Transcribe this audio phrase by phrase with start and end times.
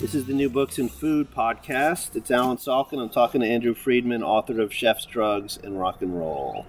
[0.00, 2.14] This is the New Books in Food podcast.
[2.14, 3.02] It's Allen Salkin.
[3.02, 6.66] I'm talking to Andrew Friedman, author of Chef's Drugs and Rock and Roll.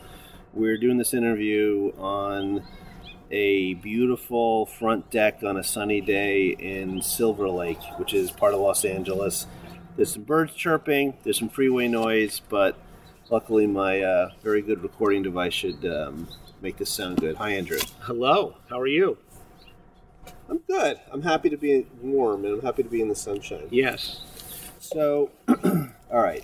[0.52, 2.64] We're doing this interview on
[3.30, 8.62] a beautiful front deck on a sunny day in Silver Lake, which is part of
[8.62, 9.46] Los Angeles.
[9.96, 12.80] There's some birds chirping, there's some freeway noise, but
[13.30, 16.28] luckily my uh, very good recording device should um,
[16.64, 17.36] make this sound good.
[17.36, 17.78] Hi, Andrew.
[18.00, 19.20] Hello, how are you?
[20.50, 21.00] I'm good.
[21.12, 23.68] I'm happy to be warm and I'm happy to be in the sunshine.
[23.70, 24.22] Yes.
[24.80, 26.44] So, all right.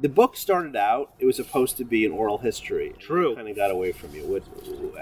[0.00, 2.94] The book started out, it was supposed to be an oral history.
[2.98, 3.34] True.
[3.34, 4.22] Kind of got away from you.
[4.24, 4.42] What,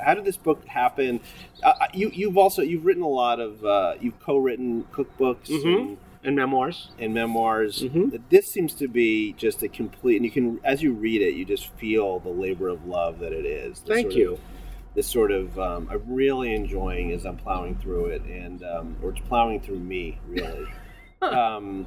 [0.04, 1.20] how did this book happen?
[1.62, 5.78] Uh, you, you've also, you've written a lot of, uh, you've co-written cookbooks Mhm.
[5.78, 6.88] and, And memoirs.
[6.98, 7.82] and memoirs.
[7.84, 8.20] Mhm.
[8.28, 11.44] This seems to be just a complete, and you can, as you read it, you
[11.44, 13.78] just feel the labor of love that it is.
[13.86, 14.38] Thank sort you.
[14.98, 19.10] This sort of, um, I'm really enjoying as I'm plowing through it, and um, or
[19.10, 20.66] it's plowing through me, really.
[21.22, 21.86] um,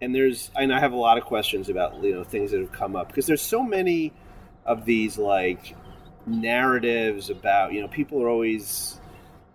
[0.00, 2.70] and there's, and I have a lot of questions about you know things that have
[2.70, 4.12] come up because there's so many
[4.64, 5.74] of these like
[6.24, 9.00] narratives about you know people are always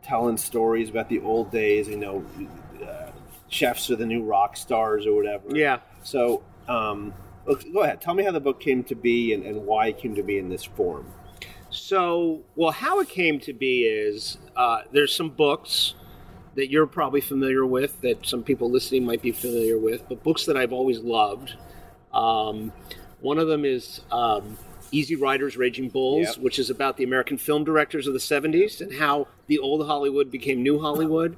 [0.04, 2.26] telling stories about the old days, you know,
[2.86, 3.10] uh,
[3.48, 5.56] chefs are the new rock stars or whatever.
[5.56, 5.80] Yeah.
[6.04, 7.14] So, um,
[7.46, 8.02] go ahead.
[8.02, 10.38] Tell me how the book came to be and, and why it came to be
[10.38, 11.06] in this form.
[11.76, 15.94] So, well, how it came to be is uh, there's some books
[16.56, 20.46] that you're probably familiar with, that some people listening might be familiar with, but books
[20.46, 21.56] that I've always loved.
[22.14, 22.72] Um,
[23.20, 24.58] one of them is um,
[24.92, 26.38] Easy Riders, Raging Bulls, Yep.
[26.38, 30.32] which is about the American film directors of the 70s and how the old Hollywood
[30.32, 31.36] became new Hollywood.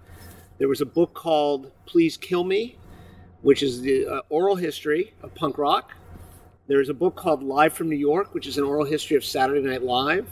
[0.59, 2.77] There was a book called Please Kill Me,
[3.41, 5.93] which is the uh, oral history of punk rock.
[6.67, 9.65] There's a book called Live from New York, which is an oral history of Saturday
[9.65, 10.27] Night Live.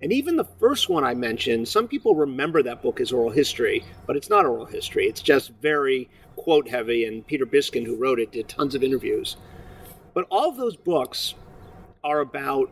[0.00, 3.84] And even the first one I mentioned, some people remember that book as oral history,
[4.06, 5.06] but it's not oral history.
[5.06, 9.36] It's just very quote heavy, and Peter Biskind, who wrote it, did tons of interviews.
[10.14, 11.34] But all of those books
[12.02, 12.70] are about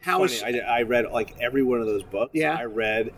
[0.00, 0.26] how.
[0.26, 2.32] Funny, I, I read like every one of those books.
[2.34, 2.56] Yeah.
[2.58, 3.12] I read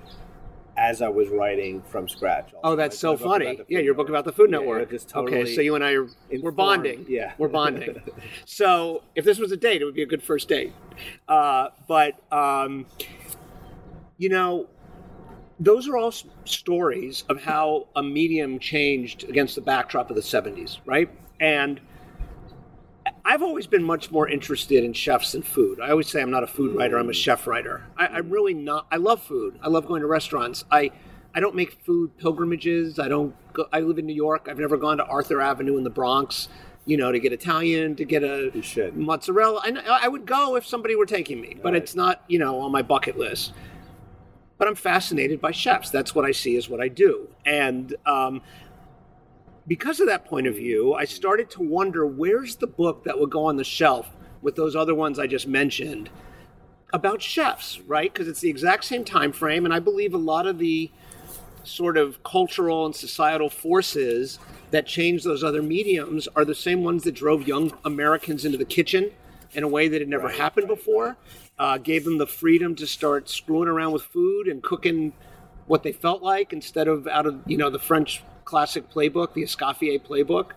[0.76, 2.50] as I was writing from scratch.
[2.64, 3.60] Oh, that's Like, so funny.
[3.68, 4.90] Yeah, your book about the Food Yeah, Network.
[4.90, 6.06] just totally okay, so you and I are
[6.40, 7.04] we're bonding.
[7.08, 7.32] Yeah.
[7.38, 8.00] we're bonding.
[8.46, 10.72] so if this was a date, it would be a good first date.
[11.28, 12.86] Uh, but um,
[14.18, 14.68] you know,
[15.60, 20.22] those are all s- stories of how a medium changed against the backdrop of the
[20.22, 21.10] '70s, right?
[21.40, 21.80] And
[23.24, 25.80] I've always been much more interested in chefs and food.
[25.80, 27.84] I always say I'm not a food writer; I'm a chef writer.
[27.96, 28.86] I, I'm really not.
[28.90, 29.58] I love food.
[29.62, 30.64] I love going to restaurants.
[30.70, 30.90] I
[31.34, 32.98] I don't make food pilgrimages.
[32.98, 33.34] I don't.
[33.52, 34.48] Go, I live in New York.
[34.50, 36.48] I've never gone to Arthur Avenue in the Bronx.
[36.84, 38.50] You know, to get Italian, to get a
[38.94, 39.60] mozzarella.
[39.62, 41.82] I, I would go if somebody were taking me, but Right.
[41.82, 42.24] it's not.
[42.26, 43.52] You know, on my bucket list.
[44.58, 45.90] But I'm fascinated by chefs.
[45.90, 47.94] That's what I see is what I do, and.
[48.04, 48.42] Um,
[49.72, 53.30] because of that point of view, I started to wonder where's the book that would
[53.30, 54.06] go on the shelf
[54.42, 56.10] with those other ones I just mentioned
[56.92, 58.12] about chefs, right?
[58.12, 60.90] Because it's the exact same time frame, and I believe a lot of the
[61.64, 64.38] sort of cultural and societal forces
[64.72, 68.66] that change those other mediums are the same ones that drove young Americans into the
[68.66, 69.10] kitchen
[69.52, 71.16] in a way that had never Right, happened before,
[71.58, 75.14] uh, gave them the freedom to start screwing around with food and cooking
[75.66, 79.42] what they felt like instead of out of you know the French classic playbook, the
[79.42, 80.52] Escoffier playbook,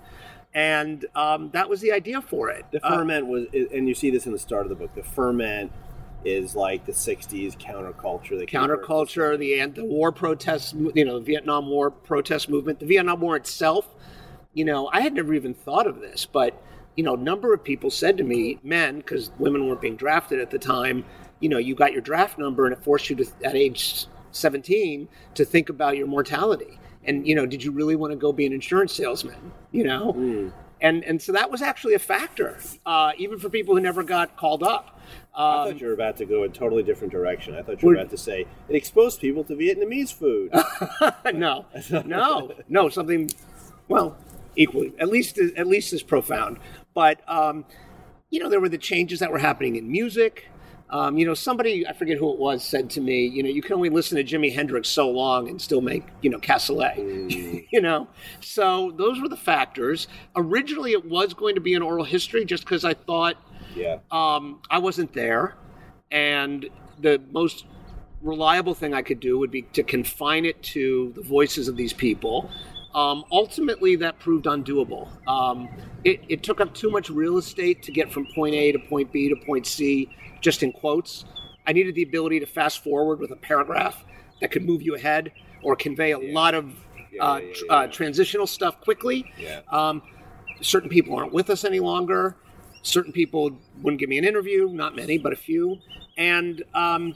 [0.54, 2.66] and um, that was the idea for it.
[2.72, 4.94] The Uh, ferment was, and you see this in the start of the book.
[4.96, 5.72] The ferment
[6.24, 8.38] is like the '60s counterculture.
[8.40, 13.20] The counterculture, the the war protests, you know, the Vietnam War protest movement, the Vietnam
[13.22, 13.88] War itself.
[14.54, 16.62] You know, I had never even thought of this, but
[16.96, 20.40] you know, a number of people said to me, men, because women weren't being drafted
[20.40, 21.04] at the time.
[21.42, 25.08] You know, you got your draft number, and it forced you to, at age 17,
[25.36, 26.80] to think about your mortality.
[27.06, 29.52] And you know, did you really want to go be an insurance salesman?
[29.72, 33.82] You know, and and so that was actually a factor, uh, even for people who
[33.82, 35.00] never got called up.
[35.38, 37.56] I Um, thought you were about to go a totally different direction.
[37.56, 40.52] I thought you were We're- about to say it exposed people to Vietnamese food.
[41.34, 41.66] no,
[42.06, 43.30] no, no, something,
[43.88, 44.16] well,
[44.56, 46.58] equally, at least, at least as profound.
[46.94, 47.66] But um,
[48.30, 50.50] you know, there were the changes that were happening in music.
[50.90, 53.62] Um, you know, somebody I forget who it was said to me, you know, you
[53.62, 56.96] can only listen to Jimi Hendrix so long and still make you know cassoulet.
[56.98, 57.68] Mm.
[57.72, 58.08] you know,
[58.40, 60.08] so those were the factors.
[60.36, 63.36] Originally, it was going to be an oral history, just because I thought
[63.76, 63.98] Yeah.
[64.12, 65.56] um, I wasn't there,
[66.12, 66.68] and
[67.00, 67.66] the most
[68.22, 71.94] reliable thing I could do would be to confine it to the voices of these
[71.94, 72.50] people.
[72.94, 75.10] Um, ultimately, that proved undoable.
[75.28, 75.68] Um,
[76.06, 79.12] it, it took up too much real estate to get from point A to point
[79.12, 80.10] B to point C,
[80.42, 81.26] just in quotes.
[81.68, 84.04] I needed the ability to fast forward with a paragraph
[84.42, 85.32] that could move you ahead
[85.64, 86.74] or convey a lot of
[87.20, 87.74] uh, yeah, yeah.
[87.74, 89.32] Uh, transitional stuff quickly.
[89.38, 89.62] Yeah.
[89.72, 90.02] Um,
[90.62, 92.36] certain people aren't with us any longer.
[92.82, 95.80] Certain people wouldn't give me an interview, not many, but a few.
[96.18, 97.16] And um,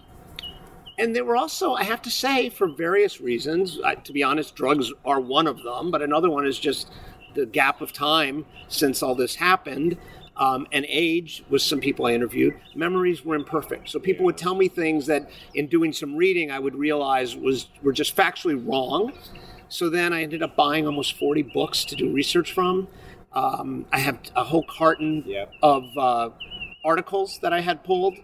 [0.97, 3.79] and there were also, I have to say, for various reasons.
[3.83, 6.91] Uh, to be honest, drugs are one of them, but another one is just
[7.35, 9.97] the gap of time since all this happened.
[10.39, 13.89] Um, and age with some people I interviewed, memories were imperfect.
[13.89, 17.67] So people would tell me things that, in doing some reading, I would realize was
[17.83, 19.11] were just factually wrong.
[19.67, 22.87] So then I ended up buying almost 40 books to do research from.
[23.33, 25.51] Um, I have a whole carton Yep.
[25.61, 26.29] of uh,
[26.85, 28.15] articles that I had pulled.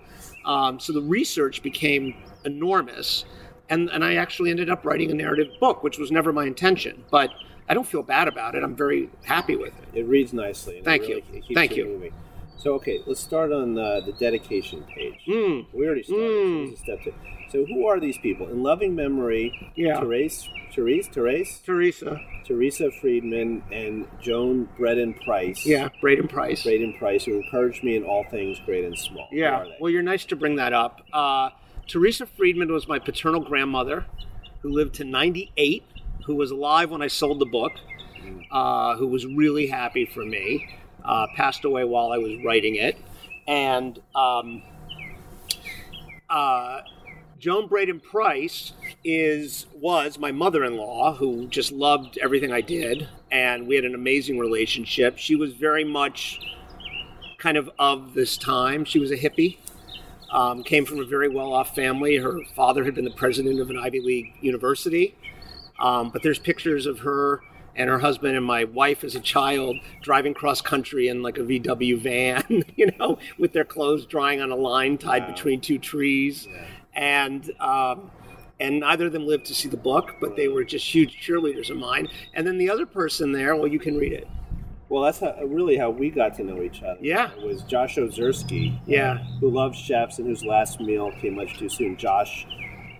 [0.45, 2.15] Um, so the research became
[2.45, 3.25] enormous.
[3.69, 7.03] And, and I actually ended up writing a narrative book, which was never my intention.
[7.11, 7.31] But
[7.67, 8.63] I don't feel bad about it.
[8.63, 9.99] I'm very happy with it.
[9.99, 10.77] It reads nicely.
[10.77, 11.55] and Thank really- you.
[11.55, 11.85] Thank you.
[11.85, 12.13] moving.
[12.57, 15.19] So okay, let's start on uh, the dedication page.
[15.27, 16.25] Mm, We already started.
[16.25, 16.85] Mm.
[16.85, 17.13] So, two.
[17.51, 18.47] so who are these people?
[18.49, 19.99] In loving memory, yeah.
[19.99, 22.19] Therese, Therese, Therese, Teresa.
[22.43, 25.65] Teresa Friedman, and Joan Braden Price.
[25.65, 25.89] Yeah.
[26.01, 26.63] Braden Price.
[26.63, 29.27] Braden Price, who encouraged me in all things great and small.
[29.31, 29.65] Yeah.
[29.79, 31.01] Well, you're nice to bring that up.
[31.11, 31.49] Uh,
[31.87, 34.05] Teresa Friedman was my paternal grandmother
[34.61, 35.83] who lived to 98,
[36.25, 37.73] who was alive when I sold the book,
[38.51, 40.67] uh, who was really happy for me,
[41.03, 42.97] uh, passed away while I was writing it.
[43.47, 44.63] And um,
[46.29, 46.81] uh,
[47.37, 48.73] Joan Braden Price
[49.03, 54.39] is was my mother-in-law who just loved everything I did, and we had an amazing
[54.39, 55.19] relationship.
[55.19, 56.39] She was very much
[57.37, 58.83] kind of of this time.
[58.83, 59.57] She was a hippie.
[60.31, 62.17] Um, came from a very well-off family.
[62.17, 65.15] Her father had been the president of an Ivy League university.
[65.79, 67.41] Um, but there's pictures of her
[67.75, 71.41] and her husband and my wife as a child driving cross country in like a
[71.41, 75.31] VW van, you know, with their clothes drying on a line tied Wow.
[75.33, 76.47] between two trees.
[76.93, 78.11] And um,
[78.61, 81.69] and neither of them lived to see the book, but they were just huge cheerleaders
[81.69, 82.07] of mine.
[82.33, 84.29] And then the other person there, well, you can read it.
[84.87, 86.97] Well, that's how, really how we got to know each other.
[87.01, 87.31] Yeah.
[87.31, 89.17] It was Josh Ozersky, Yeah.
[89.41, 91.97] who loved chefs and whose last meal came much too soon.
[91.97, 92.47] Josh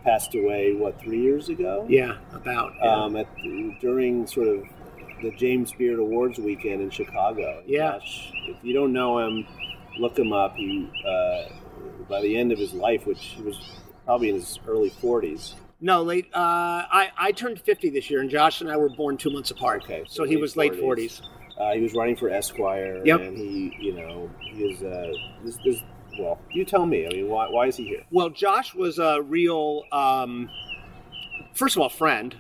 [0.06, 1.86] passed away, what, three years ago?
[1.90, 2.74] Yeah, about.
[2.82, 2.94] yeah.
[3.04, 3.28] Um, at
[3.82, 4.64] during sort of
[5.22, 7.62] the James Beard Awards weekend in Chicago.
[7.66, 7.94] Yeah.
[8.00, 9.46] Josh, if you don't know him,
[10.00, 10.56] look him up.
[10.56, 11.44] He, uh,
[12.08, 13.58] by the end of his life, which was
[14.06, 16.26] probably in his early 40s, No, late.
[16.34, 19.52] Uh, I I turned fifty this year, and Josh and I were born two months
[19.52, 19.84] apart.
[19.84, 20.80] Okay, so, so he late was late 40s.
[20.80, 21.22] forties.
[21.60, 23.02] uh, he was running for Esquire.
[23.04, 23.20] Yep.
[23.22, 25.12] And he, you know, he is, uh,
[25.44, 25.82] this, this,
[26.20, 27.06] well, you tell me.
[27.06, 28.04] I mean, why, why is he here?
[28.12, 30.50] Well, Josh was a real, um,
[31.54, 32.36] first of all, friend,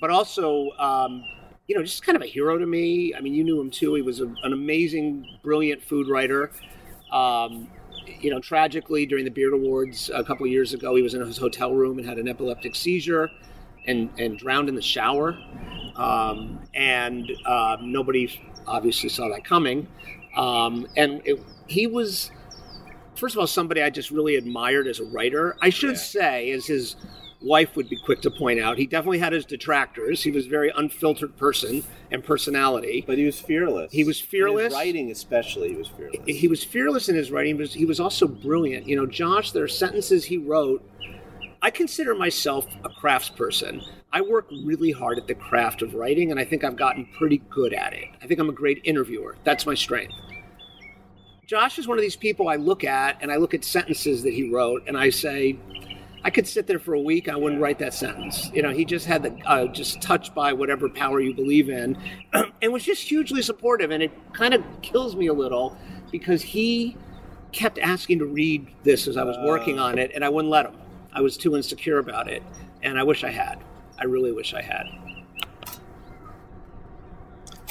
[0.00, 1.24] but also, um,
[1.68, 3.14] you know, just kind of a hero to me.
[3.14, 3.94] I mean, you knew him too.
[3.94, 6.50] He was a, an amazing, brilliant food writer.
[7.12, 7.68] Um,
[8.20, 11.20] you know, tragically, during the Beard Awards a couple of years ago, he was in
[11.20, 13.30] his hotel room and had an epileptic seizure
[13.86, 15.38] and, and drowned in the shower.
[15.96, 19.86] Um, and uh, nobody obviously saw that coming.
[20.36, 22.30] Um, and it, he was
[23.22, 25.56] first of all, somebody I just really admired as a writer.
[25.62, 25.96] I should Yeah.
[26.16, 26.96] say, as his
[27.40, 30.24] wife would be quick to point out, he definitely had his detractors.
[30.24, 33.04] He was a very unfiltered person and personality.
[33.06, 33.92] But he was fearless.
[33.92, 34.72] He was fearless.
[34.74, 36.18] writing, especially, he was fearless.
[36.26, 38.88] He was fearless in his writing, but he was also brilliant.
[38.88, 40.82] You know, Josh, there are sentences he wrote.
[41.62, 43.84] I consider myself a craftsperson.
[44.12, 47.40] I work really hard at the craft of writing, and I think I've gotten pretty
[47.50, 48.08] good at it.
[48.20, 49.36] I think I'm a great interviewer.
[49.44, 50.12] That's my strength.
[51.52, 54.32] Josh is one of these people I look at, and I look at sentences that
[54.32, 55.58] he wrote, and I say,
[56.24, 57.28] I could sit there for a week.
[57.28, 58.50] I wouldn't write that sentence.
[58.54, 61.98] You know, he just had the uh, just touched by whatever power you believe in,
[62.62, 63.90] and was just hugely supportive.
[63.90, 65.76] And it kind of kills me a little
[66.10, 66.96] because he
[67.52, 70.64] kept asking to read this as I was working on it, and I wouldn't let
[70.64, 70.74] him.
[71.12, 72.42] I was too insecure about it,
[72.82, 73.62] and I wish I had.
[73.98, 74.86] I really wish I had.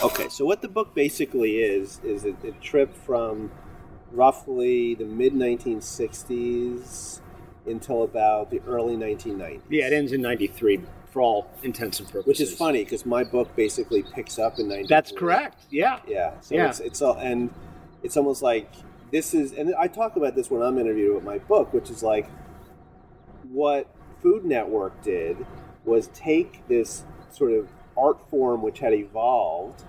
[0.03, 3.49] Okay, so what the book basically is is a, a trip from
[4.11, 7.21] roughly the mid 1960s
[7.65, 9.61] until about the early 1990s.
[9.69, 12.27] Yeah, it ends in '93 for all intents and purposes.
[12.27, 14.87] Which is funny because my book basically picks up in 93.
[14.87, 15.65] That's correct.
[15.69, 15.99] Yeah.
[16.07, 16.39] Yeah.
[16.41, 16.69] So Yeah.
[16.69, 17.53] it's it's all and
[18.03, 18.71] it's almost like
[19.11, 22.01] this is, and I talk about this when I'm interviewed with my book, which is
[22.01, 22.29] like
[23.51, 23.87] what
[24.21, 25.45] Food Network did
[25.83, 29.83] was take this sort of art form which had evolved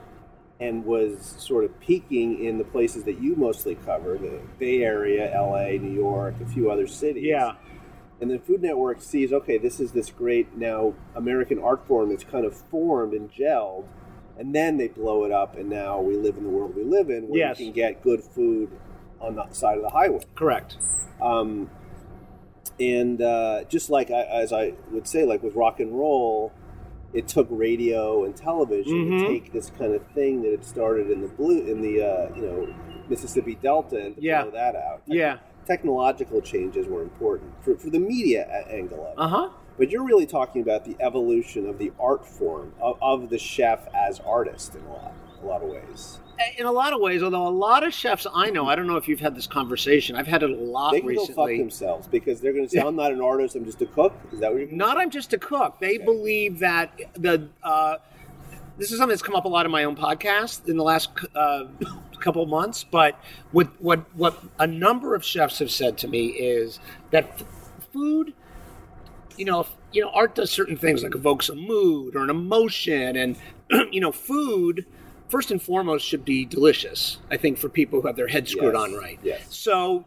[0.63, 5.31] and was sort of peaking in the places that you mostly cover the Bay Area,
[5.35, 7.25] LA, New York, a few other cities.
[7.25, 7.55] Yeah.
[8.21, 12.23] And then Food Network sees, okay, this is this great now American art form that's
[12.23, 13.87] kind of formed and gelled.
[14.39, 17.11] And then they blow it up, and now we live in the world we live
[17.11, 17.59] in where Yes.
[17.59, 18.71] you can get good food
[19.21, 20.21] on the side of the highway.
[20.37, 20.77] Correct.
[21.21, 21.71] Um,
[22.81, 26.53] and uh, just like I, as I would say, like with rock and roll,
[27.13, 29.21] it took radio and television Mhm.
[29.21, 32.35] to take this kind of thing that had started in the blue in the uh,
[32.35, 32.75] you know
[33.09, 34.43] Mississippi Delta and to Yeah.
[34.43, 35.03] blow that out.
[35.07, 35.39] Yeah.
[35.67, 39.19] Technological changes were important for, for the media angle of it.
[39.19, 39.49] Uh huh.
[39.79, 43.87] But you're really talking about the evolution of the art form of, of the chef
[43.95, 46.21] as artist in a lot, a lot of ways.
[46.59, 48.97] In a lot of ways, although a lot of chefs I know, I don't know
[48.97, 50.17] if you've had this conversation.
[50.17, 52.81] I've had it a lot They can go fuck themselves because they're going to say,
[52.81, 53.57] "I'm not an artist.
[53.57, 54.71] I'm just a cook." Is that what you're?
[54.71, 55.79] Not I'm just a cook.
[55.81, 56.05] They Okay.
[56.05, 57.97] believe that the uh,
[58.79, 61.11] this is something that's come up a lot in my own podcast in the last
[61.35, 61.65] uh,
[62.21, 62.85] couple of months.
[62.85, 63.19] But
[63.53, 66.81] what what what a number of chefs have said to me is
[67.11, 67.45] that f-
[67.93, 68.33] food,
[69.37, 72.31] you know, if, you know, art does certain things like evokes a mood or an
[72.31, 73.37] emotion, and
[73.93, 74.87] you know, food.
[75.33, 77.17] First and foremost, should be delicious.
[77.31, 78.83] I think for people who have their head screwed Yes.
[78.83, 79.19] on right.
[79.23, 79.47] Yes.
[79.49, 80.05] So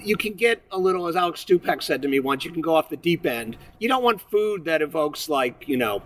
[0.00, 2.74] you- can get a little, as Alex Stupak said to me once, you can go
[2.74, 3.58] off the deep end.
[3.78, 6.00] You don't want food that evokes like you know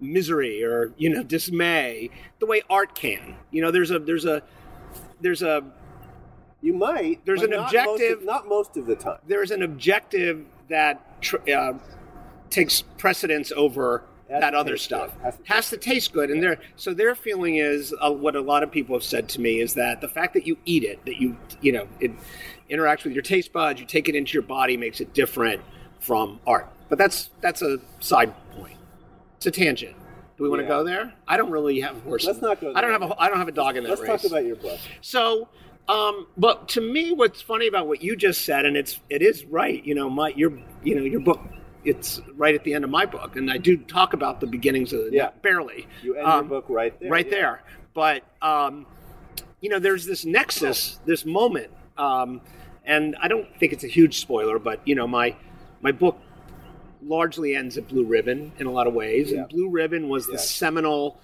[0.00, 3.34] misery or you know dismay the way art can.
[3.50, 4.44] You know, there's a there's a
[5.20, 5.64] there's a
[6.62, 7.24] You might.
[7.26, 9.18] There's an not most of- objective- not most of the time.
[9.26, 11.72] there's an objective that tr- uh,
[12.48, 15.18] takes precedence over Has that other stuff.
[15.22, 18.40] Has to Has to taste good, and their so their feeling is uh, what a
[18.40, 21.04] lot of people have said to me is that the fact that you eat it,
[21.06, 22.12] that you you know it
[22.70, 25.62] interacts with your taste buds, you take it into your body, makes it different
[26.00, 26.68] from art.
[26.88, 28.76] But that's that's a side point.
[29.36, 29.96] It's a tangent.
[30.36, 31.12] Do we want to go there?
[31.26, 32.24] I don't really have a horse.
[32.24, 34.02] Let's not go I don't have a I don't have a dog in that Let's
[34.02, 34.22] race.
[34.22, 34.78] talk about your book.
[35.00, 35.48] So,
[35.88, 39.44] um, but to me, what's funny about what you just said, and it's it is
[39.46, 39.84] right.
[39.84, 40.52] You know, my your
[40.84, 41.40] you know your book.
[41.84, 44.92] It's right at the end of my book, and I do talk about the beginnings
[44.92, 45.30] of the Yeah.
[45.42, 45.86] barely.
[46.02, 47.10] You end Um, your book right there.
[47.10, 47.30] right yeah.
[47.30, 47.62] there.
[47.94, 48.86] But um,
[49.60, 52.40] you know, there's this nexus, this moment, um,
[52.84, 55.36] and I don't think it's a huge spoiler, but you know, my
[55.80, 56.18] my book
[57.02, 59.40] largely ends at Blue Ribbon in a lot of ways, Yeah.
[59.40, 61.20] and Blue Ribbon was the seminal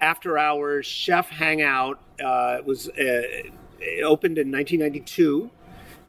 [0.00, 2.00] after hours chef hangout.
[2.22, 2.92] Uh, it was uh,
[3.80, 5.50] it opened in 1992.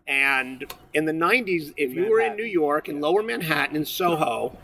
[0.07, 3.85] And in the 90s, if In you were in New York, in lower Manhattan, in
[3.85, 4.55] Soho,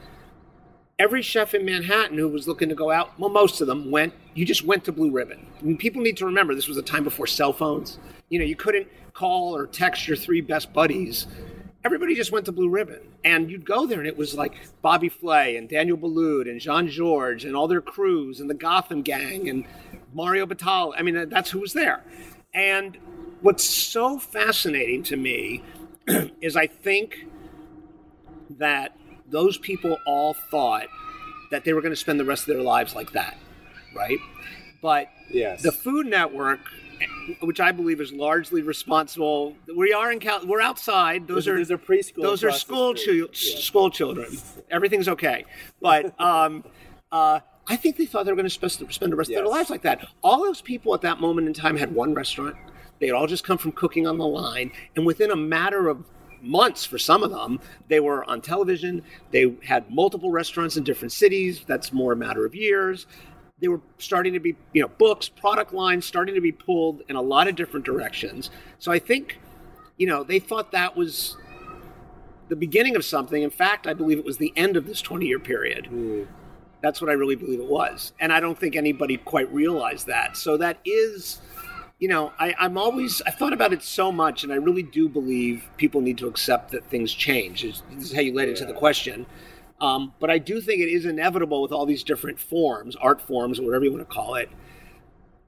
[0.99, 4.13] every chef in Manhattan who was looking to go out, well, most of them went,
[4.35, 5.47] you just went to Blue Ribbon.
[5.59, 7.97] I mean, people need to remember this was a time before cell phones.
[8.29, 11.25] You know, you couldn't call or text your three best buddies.
[11.83, 13.01] Everybody just went to Blue Ribbon.
[13.23, 17.45] And you'd go there and it was like Bobby Flay and Daniel Boulud and Jean-Georges
[17.45, 19.65] and all their crews and the Gotham gang and
[20.13, 20.93] Mario Batali.
[20.97, 22.03] I mean, that's who was there.
[22.53, 22.97] And
[23.41, 25.63] what's so fascinating to me
[26.41, 27.25] is I think
[28.57, 28.95] that
[29.29, 30.87] those people all thought
[31.51, 33.37] that they were going to spend the rest of their lives like that,
[33.95, 34.19] right?
[34.81, 35.61] But Yes.
[35.63, 36.59] the Food Network,
[37.41, 41.27] which I believe is largely responsible, we are in Cal- we're outside.
[41.27, 43.59] Those are there's a preschool Those are school chil- Yeah.
[43.61, 44.37] school children.
[44.69, 45.45] Everything's okay,
[45.81, 46.63] but um,
[47.11, 49.47] uh, I think they thought they were going to spend, spend the rest of their
[49.47, 50.05] lives like that.
[50.23, 52.55] All those people at that moment in time had one restaurant.
[53.01, 56.05] They had all just come from cooking on the line, and within a matter of
[56.41, 59.03] months for some of them they were on television.
[59.31, 61.63] They had multiple restaurants in different cities.
[61.67, 63.05] That's more a matter of years.
[63.59, 67.15] They were starting to be you know books product lines starting to be pulled in
[67.15, 68.49] a lot of different directions.
[68.79, 69.39] So i think
[69.97, 71.37] you know they thought that was
[72.49, 73.41] the beginning of something.
[73.41, 75.87] In fact i believe it was the end of this 20 year period.
[75.87, 76.23] Hmm.
[76.81, 78.13] that's what i really believe it was.
[78.19, 80.37] And i don't think anybody quite realized that.
[80.37, 81.39] So that is
[82.01, 85.07] you know I, i'm always i've thought about it so much and i really do
[85.07, 87.61] believe people need to accept that things change.
[87.61, 89.25] This is how you led into the question.
[89.79, 93.59] Um, but i do think it is inevitable with all these different forms art forms
[93.59, 94.49] or whatever you want to call it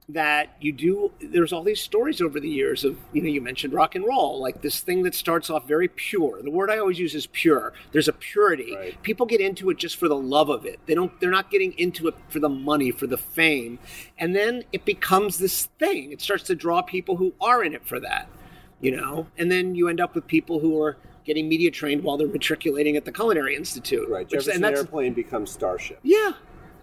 [0.08, 3.72] that you do there's all these stories over the years of you know you mentioned
[3.72, 6.42] rock and roll like this thing that starts off very pure.
[6.42, 7.72] The word i always use is pure.
[7.92, 8.74] There's a purity.
[8.76, 9.02] Right.
[9.02, 10.78] people get into it just for the love of it.
[10.86, 13.78] They don't they're not getting into it for the money for the fame.
[14.18, 16.12] And then it becomes this thing.
[16.12, 18.28] It starts to draw people who are in it for that
[18.84, 19.26] you know?
[19.38, 22.96] And then you end up with people who are getting media trained while they're matriculating
[22.96, 24.08] at the culinary institute.
[24.08, 24.30] Right.
[24.30, 25.98] which- and that's Airplane becomes Starship.
[26.02, 26.32] yeah,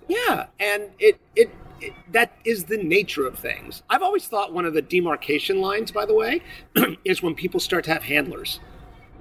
[0.08, 1.52] yeah, and it, it
[1.82, 3.84] it that is the nature of things.
[3.90, 6.42] I've always thought one of the demarcation lines, by the way,
[7.06, 8.60] is when people start to have handlers.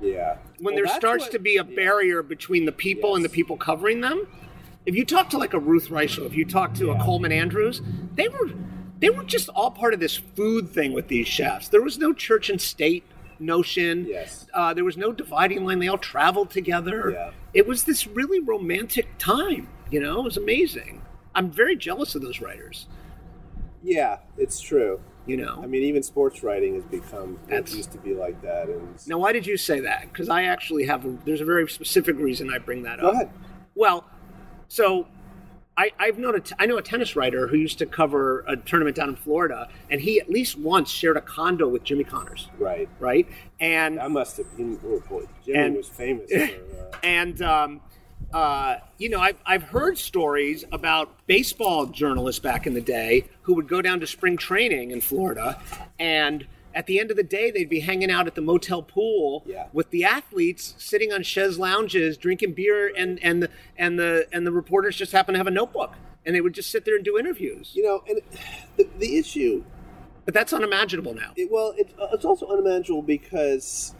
[0.00, 0.36] Yeah.
[0.58, 1.74] When Well, there starts what- to be a yeah.
[1.76, 4.26] barrier between the people and the people covering them.
[4.86, 7.82] If you talk to like a Ruth Reichl, if you talk to a Coleman Andrews,
[8.14, 8.50] they were
[8.98, 11.68] they were just all part of this food thing with these chefs.
[11.68, 13.04] There was no church and state
[13.38, 14.06] notion.
[14.08, 14.46] Yes.
[14.52, 15.78] Uh, there was no dividing line.
[15.78, 17.10] They all traveled together.
[17.12, 17.30] Yeah.
[17.54, 19.68] It was this really romantic time.
[19.90, 21.00] You know, it was amazing.
[21.34, 22.86] I'm very jealous of those writers.
[23.82, 25.00] Yeah, it's true.
[25.26, 25.60] You know.
[25.62, 27.38] I mean, even sports writing has become.
[27.46, 28.68] That's- it used to be like that.
[28.68, 30.02] And now, why did you say that?
[30.12, 31.04] Because I actually have.
[31.04, 33.14] A, there's a very specific reason I bring that go up.
[33.14, 33.30] ahead.
[33.74, 34.04] Well,
[34.68, 35.06] so
[35.76, 38.56] I, I've known a t- I know a tennis writer who used to cover a
[38.56, 42.48] tournament down in Florida, and he at least once shared a condo with Jimmy Connors,
[42.58, 42.88] Right.
[42.98, 43.28] right?
[43.60, 44.80] And I must have been.
[44.84, 46.42] Oh boy, Jimmy And- was famous for.
[46.42, 47.80] Uh, and um,
[48.32, 53.54] uh, you know, I've I've heard stories about baseball journalists back in the day who
[53.54, 55.60] would go down to spring training in Florida,
[55.98, 59.42] and at the end of the day, they'd be hanging out at the motel pool
[59.44, 59.66] Yeah.
[59.72, 64.46] with the athletes sitting on chaise lounges, drinking beer, and and the and the and
[64.46, 65.94] the reporters just happen to have a notebook,
[66.24, 67.72] and they would just sit there and do interviews.
[67.74, 68.20] you know, and
[68.76, 69.64] the, the issue
[70.24, 71.32] But that's unimaginable now.
[71.34, 73.94] It, well, it, uh, it's also unimaginable because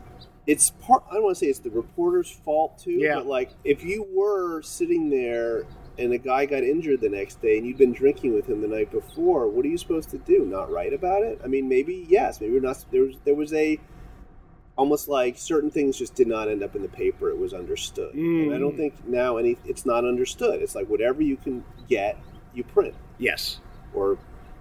[0.51, 1.05] it's part.
[1.11, 3.15] I don't want to say it's the reporter's fault too, Yeah.
[3.17, 5.65] but like if you were sitting there
[5.99, 8.69] and a guy got injured the next day and you'd been drinking with him the
[8.69, 10.45] night before, what are you supposed to do?
[10.45, 11.41] Not write about it?
[11.45, 12.85] I mean, maybe yes, maybe we're not.
[12.91, 13.79] There was there was a
[14.77, 17.29] almost like certain things just did not end up in the paper.
[17.31, 18.79] It was understood, and I don't Mm.
[18.79, 19.57] think now any.
[19.67, 20.63] It's not understood.
[20.63, 22.17] It's like whatever you can get,
[22.55, 23.61] you print Yes.
[23.95, 24.19] or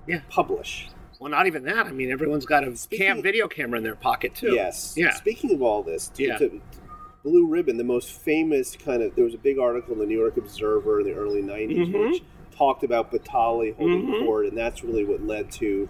[0.08, 0.22] Yeah.
[0.30, 0.90] publish.
[1.20, 1.86] Well, not even that.
[1.86, 4.54] I mean, everyone's got a Speaking- cam video camera in their pocket too.
[4.54, 4.94] Yes.
[4.96, 5.12] Yeah.
[5.14, 6.38] Speaking of all this, to, Yeah.
[6.38, 6.62] to-
[7.24, 10.18] Blue Ribbon, the most famous kind of, there was a big article in the New
[10.18, 12.12] York Observer in the early 90s Mhm.
[12.12, 12.24] which
[12.56, 14.26] talked about Batali holding Mhm.
[14.26, 15.90] court, and that's really what led to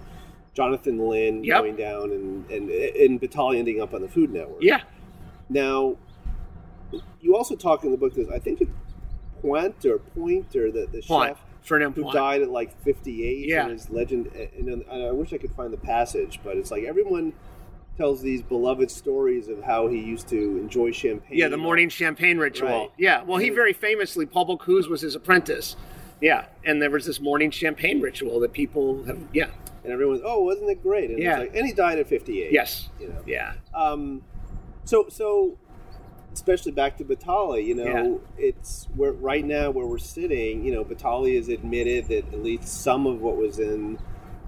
[0.55, 1.59] Jonathan Lynn Yep.
[1.61, 4.63] going down and, and, and Batali ending up on the Food Network.
[4.63, 4.81] Yeah.
[5.49, 5.97] Now,
[7.21, 8.71] you also talk in the book, that I think it's
[9.43, 11.37] Point or Point or the, the Point.
[11.37, 13.63] chef Fernand who died at like 58 Yeah.
[13.63, 17.33] and his legend and, I wish I could find the passage but it's like everyone
[17.97, 22.37] tells these beloved stories of how he used to enjoy champagne Yeah, the morning champagne
[22.37, 22.69] ritual.
[22.69, 22.91] Right.
[22.97, 25.75] Yeah, well, he very famously, Paul Bocuse was his apprentice.
[26.21, 29.19] Yeah, and there was this morning champagne ritual that people have.
[29.33, 29.49] Yeah,
[29.83, 31.39] and everyone oh wasn't it great and, it's Yeah.
[31.39, 34.21] like, and he died at 58 yes, you know yeah, um
[34.85, 35.57] so so
[36.33, 40.83] especially back to Batali, you know, it's where right now where we're sitting, you know,
[40.85, 43.97] Batali has admitted that at least some of what was in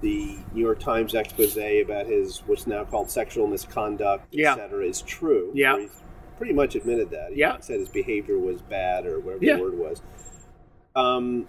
[0.02, 4.54] the New York Times expose about his what's now called sexual misconduct, Yeah.
[4.54, 5.52] et cetera, is true.
[5.54, 5.80] Yeah.
[5.80, 6.02] He's
[6.38, 7.34] pretty much admitted that.
[7.34, 7.60] He Yeah.
[7.60, 9.56] said his behavior was bad or whatever Yeah.
[9.58, 10.02] the word was.
[10.96, 11.48] Um,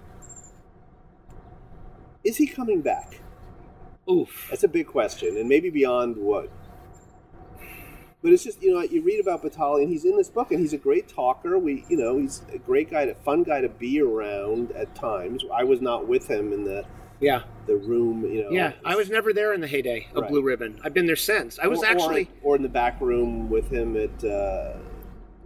[2.24, 3.20] is he coming back?
[4.10, 4.48] oof.
[4.50, 6.50] That's a big question, and maybe beyond what.
[8.22, 10.60] But it's just you know you read about Batali, and he's in this book, and
[10.60, 11.58] he's a great talker.
[11.58, 15.44] We you know he's a great guy, a fun guy to be around at times.
[15.52, 16.84] I was not with him in the
[17.20, 18.50] Yeah, the room, you know.
[18.50, 18.72] yeah.
[18.84, 20.30] I was never there in the heyday of Right.
[20.30, 20.80] Blue Ribbon.
[20.84, 21.58] I've been there since.
[21.58, 24.76] I was or, actually or, or in the back room with him at uh,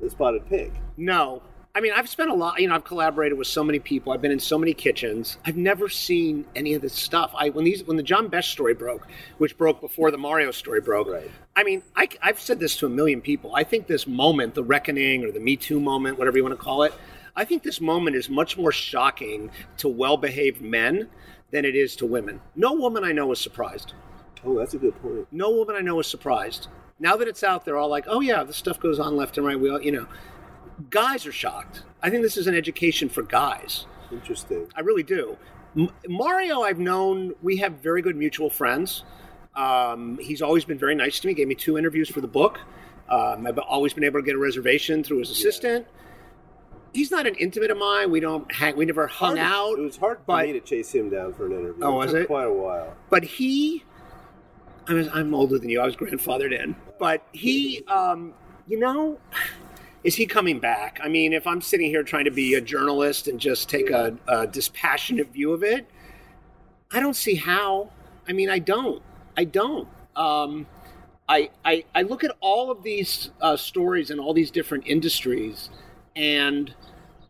[0.01, 0.73] the Spotted Pig.
[0.97, 1.43] no.
[1.77, 2.59] I mean, I've spent a lot.
[2.59, 4.11] You know, I've collaborated with so many people.
[4.11, 5.37] I've been in so many kitchens.
[5.45, 7.35] I've never seen any of this stuff.
[7.37, 10.81] I when these when the John Besh story broke, which broke before the Mario story
[10.81, 11.09] broke.
[11.09, 11.31] Right.
[11.55, 13.55] I mean, I, have said this to a million people.
[13.55, 16.65] I think this moment, the reckoning or the Me Too moment, whatever you want to
[16.65, 16.95] call it,
[17.37, 21.11] I think this moment is much more shocking to well behaved men
[21.51, 22.41] than it is to women.
[22.55, 23.93] No woman I know is surprised.
[24.47, 25.29] Oh, that's a good point.
[25.31, 26.69] No woman I know is surprised.
[26.99, 29.47] Now that it's out, they're all like, oh, yeah, this stuff goes on left and
[29.47, 29.61] right.
[29.61, 30.07] We all, you know,
[30.91, 31.83] guys are shocked.
[32.03, 33.87] I think this is an education for guys.
[34.13, 34.69] Interesting.
[34.77, 35.37] I really do.
[35.77, 39.05] M- Mario, I've known, we have very good mutual friends.
[39.55, 42.61] Um, he's always been very nice to me, gave me two interviews for the book.
[43.09, 45.87] Um, I've always been able to get a reservation through his assistant.
[46.93, 48.11] He's not an intimate of mine.
[48.11, 49.79] We don't hang, we never hung Hard- out.
[49.79, 51.85] It was hard for but- me to chase him down for an interview.
[51.85, 52.27] Oh, it was it?
[52.27, 52.95] Quite a while.
[53.11, 53.83] but he
[54.89, 58.33] I was, i'm older than you i was grandfathered in but he um,
[58.69, 59.19] you know
[60.07, 61.01] is he coming back?
[61.03, 64.17] I mean if i'm sitting here trying to be a journalist and just take a,
[64.29, 65.89] a dispassionate view of it
[66.93, 67.91] i don't see how.
[68.29, 69.03] I mean i don't.
[69.37, 69.89] I don't.
[70.15, 70.67] Um,
[71.29, 75.71] I, I, I look at all of these uh, stories in all these different industries
[76.15, 76.73] and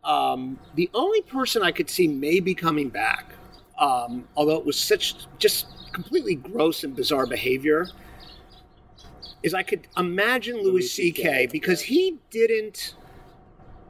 [0.03, 3.33] um, the only person i could see maybe coming back
[3.79, 7.87] um, although it was such just completely gross and bizarre behavior,
[9.47, 11.47] is I could imagine Louis C.K.
[11.51, 12.93] Because he didn't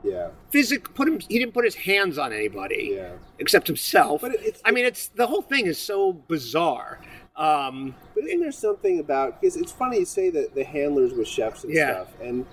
[0.03, 0.29] Yeah.
[0.51, 1.19] Physic put him.
[1.19, 3.13] He didn't put his hands on anybody Yeah.
[3.39, 4.21] except himself.
[4.21, 6.99] But it's- I mean, it's the whole thing is so bizarre.
[7.35, 11.25] Um, But isn't there something about because it's funny you say that the handlers were
[11.25, 11.91] chefs and Yeah.
[11.93, 12.45] stuff, and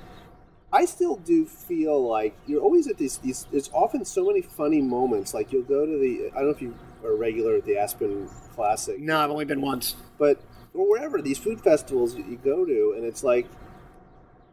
[0.72, 3.46] I still do feel like you're always at these these.
[3.52, 5.32] There's often so many funny moments.
[5.32, 8.28] Like you'll go to the I don't know if you are regular at the Aspen
[8.54, 9.94] Classic, no, I've only been once.
[10.18, 10.38] but
[10.74, 13.46] or wherever these food festivals you you go to, and it's like.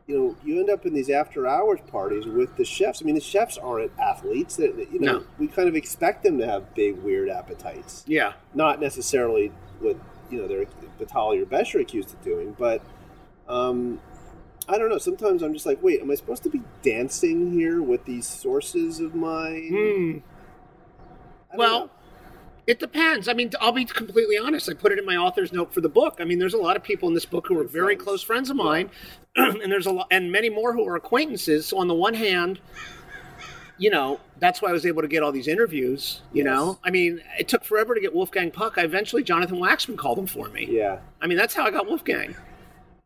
[0.08, 3.02] You know, you end up in these after hours parties with the chefs.
[3.02, 4.58] I mean, the chefs aren't athletes.
[4.58, 5.24] They- you know, No.
[5.38, 9.96] we kind of expect them to have big, weird appetites Yeah, not necessarily what
[10.30, 10.66] you know they're
[11.00, 12.82] Batali or Besh are accused of doing, but
[13.48, 14.02] um,
[14.68, 14.98] I don't know.
[14.98, 19.00] Sometimes I'm just like, wait, am I supposed to be dancing here with these sources
[19.00, 20.24] of mine?
[21.54, 21.58] Hmm.
[21.58, 21.90] Well, know.
[22.72, 23.28] It depends.
[23.28, 24.70] I mean, I'll be completely honest.
[24.70, 26.20] I put it in my author's note for the book.
[26.22, 28.50] I mean, there's a lot of people in this book who are very close friends
[28.50, 28.90] of mine,
[29.36, 31.66] and there's a lot, and many more who are acquaintances.
[31.66, 32.62] So on the one hand,
[33.78, 36.22] you know, that's why I was able to get all these interviews.
[36.32, 36.54] You Yes.
[36.54, 38.76] know, I mean, it took forever to get Wolfgang Puck.
[38.78, 40.66] I eventually Jonathan Waxman called him for me.
[40.72, 42.36] yeah, I mean, that's how I got Wolfgang.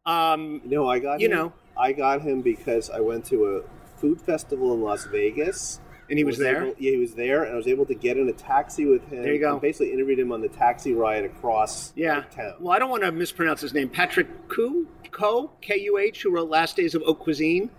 [0.05, 1.53] Um, know, I got You him, know.
[1.75, 5.79] I got him because I went to a food festival in Las Vegas.
[6.09, 6.63] And he was there.
[6.65, 9.07] able- yeah, he was there, and I was able to get in a taxi with
[9.09, 9.23] him.
[9.23, 9.53] There you go.
[9.53, 12.23] and basically interviewed him on the taxi ride across Yeah.
[12.31, 12.53] town.
[12.59, 13.89] Well, I don't want to mispronounce his name.
[13.89, 17.69] Patrick Kuh, Ko, K U H, who wrote Last Days of Haute Cuisine.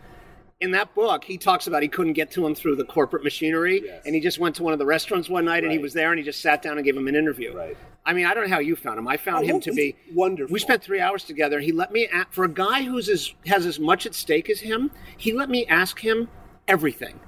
[0.59, 3.83] In that book, he talks about he couldn't get to him through the corporate machinery,
[3.85, 4.03] Yes.
[4.07, 6.11] and he just went to one of the restaurants one night, and he was there,
[6.11, 7.55] and he just sat down and gave him an interview.
[7.55, 7.77] Right.
[8.07, 9.07] I mean, I don't know how you found him.
[9.07, 10.51] I found Oh, him to be wonderful.
[10.55, 11.61] We spent three hours together.
[11.61, 14.61] He let me a for a guy who's as has as much at stake as
[14.61, 14.91] him.
[15.19, 16.29] He let me ask him
[16.67, 17.21] everything.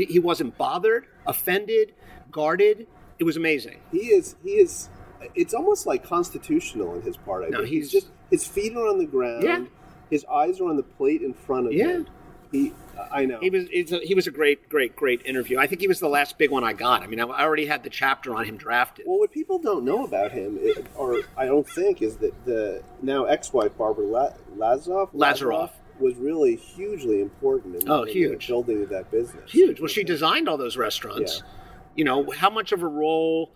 [0.00, 1.92] He, he wasn't bothered, offended,
[2.30, 2.86] guarded.
[3.18, 3.78] It was amazing.
[3.92, 4.36] He is.
[4.44, 4.88] He is.
[5.34, 7.44] It's almost like constitutional in his part.
[7.44, 7.70] I No, think.
[7.70, 9.42] he's- just his feet are on the ground.
[9.44, 9.64] Yeah.
[10.10, 11.86] His eyes are on the plate in front of Yeah.
[11.88, 12.06] him.
[12.52, 12.72] He.
[13.12, 13.38] I know.
[13.40, 15.58] He was it's a, he was a great, great, great interview.
[15.58, 17.02] I think he was the last big one I got.
[17.02, 19.04] I mean, I already had the chapter on him drafted.
[19.06, 20.58] well, what people don't know about him,
[20.96, 25.70] or I don't think, is that the now ex-wife Barbara La- Lazaroff.
[26.00, 28.46] Was really hugely important in, Oh, in huge.
[28.48, 29.50] building of that business.
[29.50, 29.80] Huge.
[29.80, 31.42] Well, she designed all those restaurants.
[31.44, 31.50] Yeah.
[31.96, 33.50] You know, how much of a role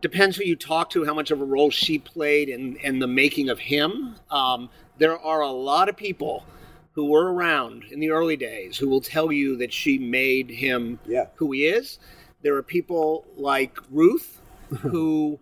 [0.00, 3.06] depends who you talk to, how much of a role she played in, in the
[3.06, 4.14] making of him.
[4.30, 6.44] Um, there are a lot of people
[6.92, 10.98] who were around in the early days who will tell you that she made him
[11.06, 11.26] Yeah.
[11.36, 11.98] who he is.
[12.42, 14.40] There are people like Ruth
[14.80, 15.38] who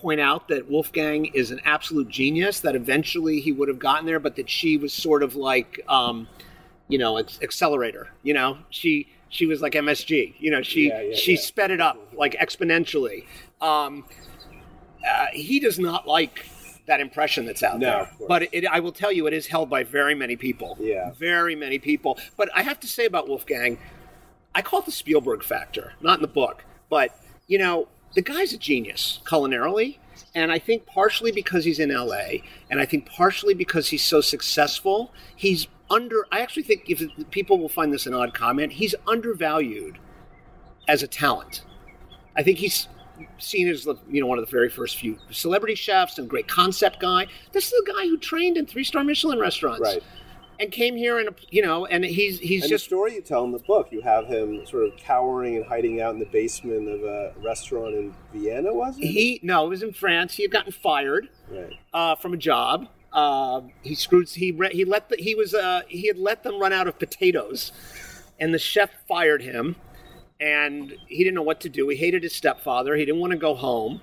[0.00, 4.20] point out that Wolfgang is an absolute genius, that eventually he would have gotten there,
[4.20, 6.28] but that she was sort of like, um,
[6.88, 8.08] you know, accelerator.
[8.22, 10.34] You know, she she was like MSG.
[10.38, 11.40] You know, she Yeah, yeah, she yeah.
[11.40, 13.24] sped it up like exponentially.
[13.60, 14.04] Um,
[15.06, 16.46] uh, he does not like
[16.86, 18.10] that impression that's out No, there.
[18.26, 20.76] But it, I will tell you, it is held by very many people.
[20.80, 21.10] Yeah.
[21.12, 22.18] Very many people.
[22.36, 23.78] But I have to say about Wolfgang,
[24.54, 27.14] I call it the Spielberg factor, not in the book, but
[27.46, 29.98] you know, the guy's a genius culinarily,
[30.34, 34.20] and I think partially because he's in LA, and I think partially because he's so
[34.20, 36.26] successful, he's under.
[36.32, 39.98] I actually think if people will find this an odd comment, he's undervalued
[40.86, 41.62] as a talent.
[42.36, 42.88] I think he's
[43.38, 46.48] seen as the you know one of the very first few celebrity chefs and great
[46.48, 47.26] concept guy.
[47.52, 50.02] This is a guy who trained in three star Michelin restaurants, Right.
[50.60, 53.44] And came here and you know, and he's he's And just the story you tell
[53.44, 56.88] in the book, you have him sort of cowering and hiding out in the basement
[56.88, 59.06] of a restaurant in Vienna, was it?
[59.06, 60.34] He no, it was in France.
[60.34, 61.72] He had gotten fired right.
[61.92, 62.88] uh, from a job.
[63.12, 64.28] Uh, he screwed.
[64.28, 66.98] He re- he let the, he was uh, he had let them run out of
[66.98, 67.72] potatoes,
[68.38, 69.76] and the chef fired him,
[70.40, 71.88] and he didn't know what to do.
[71.88, 72.96] He hated his stepfather.
[72.96, 74.02] He didn't want to go home.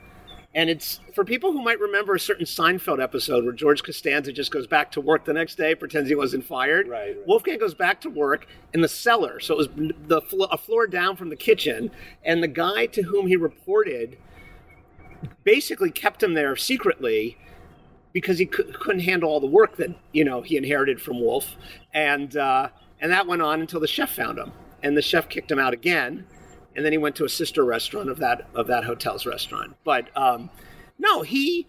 [0.55, 4.51] And it's for people who might remember a certain Seinfeld episode where George Costanza just
[4.51, 6.87] goes back to work the next day, pretends he wasn't fired.
[6.87, 7.27] Right, right.
[7.27, 10.87] Wolfgang goes back to work in the cellar, so it was the flo- a floor
[10.87, 11.91] down from the kitchen,
[12.23, 14.17] and the guy to whom he reported
[15.43, 17.37] basically kept him there secretly
[18.13, 21.57] because he cou- couldn't handle all the work that you know he inherited from Wolf,
[21.93, 22.69] and uh,
[23.01, 25.73] and that went on until the chef found him, and the chef kicked him out
[25.73, 26.25] again,
[26.75, 29.75] and then he went to a sister restaurant of that of that hotel's restaurant.
[29.83, 30.49] But um,
[30.99, 31.67] no, he.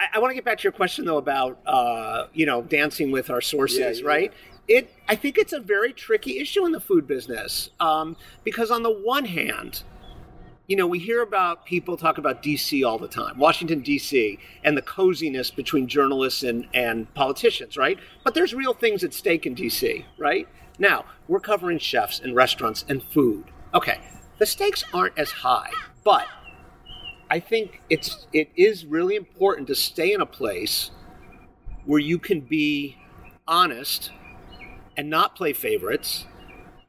[0.00, 3.10] I, I want to get back to your question though about uh, you know dancing
[3.10, 4.08] with our sources, Yeah, yeah.
[4.08, 4.32] right?
[4.68, 8.82] It I think it's a very tricky issue in the food business um, because on
[8.82, 9.82] the one hand
[10.68, 14.76] you know, we hear about people talk about DC all the time, Washington, DC, and
[14.76, 17.98] the coziness between journalists and, and politicians, right?
[18.22, 20.46] But there's real things at stake in DC, right?
[20.78, 23.46] Now, we're covering chefs and restaurants and food.
[23.74, 24.00] Okay,
[24.38, 25.70] the stakes aren't as high,
[26.04, 26.26] but
[27.30, 30.90] I think it's it is really important to stay in a place
[31.86, 32.96] where you can be
[33.48, 34.12] honest
[34.96, 36.26] and not play favorites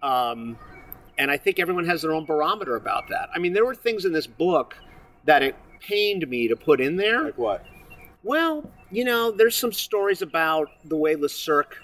[0.01, 0.57] Um,
[1.17, 3.29] and I think everyone has their own barometer about that.
[3.35, 4.77] I mean, there were things in this book
[5.25, 7.23] that it pained me to put in there.
[7.23, 7.65] Like what?
[8.23, 11.77] Well, you know, there's some stories about the way Le Cirque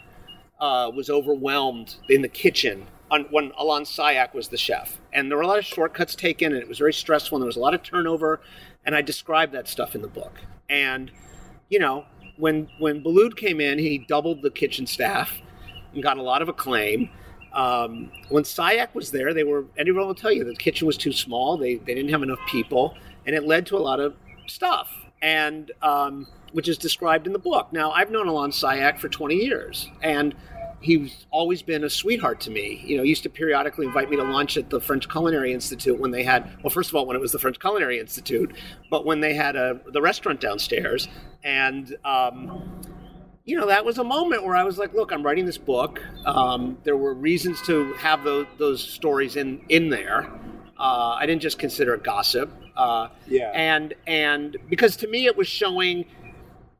[0.59, 4.99] uh, was overwhelmed in the kitchen on, when Alain Sailhac was the chef.
[5.13, 7.47] And there were a lot of shortcuts taken, and it was very stressful, and there
[7.47, 8.41] was a lot of turnover.
[8.85, 10.39] And I described that stuff in the book.
[10.69, 11.11] And,
[11.69, 12.05] you know,
[12.37, 15.41] when when Boulud came in, he doubled the kitchen staff
[15.93, 17.09] and got a lot of acclaim.
[17.53, 21.13] Um, when Sailhac was there, they were anyone will tell you the kitchen was too
[21.13, 21.57] small.
[21.57, 24.15] They they didn't have enough people, and it led to a lot of
[24.47, 24.89] stuff.
[25.21, 27.71] And um, which is described in the book.
[27.71, 30.35] Now I've known Alain Sailhac for 20 years, and
[30.81, 32.83] he's always been a sweetheart to me.
[32.85, 35.99] You know, he used to periodically invite me to lunch at the French Culinary Institute
[35.99, 38.53] when they had, well, first of all, when it was the French Culinary Institute,
[38.91, 41.07] but when they had a, the restaurant downstairs.
[41.43, 42.81] And, um,
[43.45, 46.01] you know, that was a moment where I was like, look, I'm writing this book.
[46.25, 50.29] Um, there were reasons to have those, those stories in, in there.
[50.77, 52.51] Uh, I didn't just consider it gossip.
[52.75, 53.51] Uh, Yeah.
[53.53, 56.05] And, and because to me it was showing,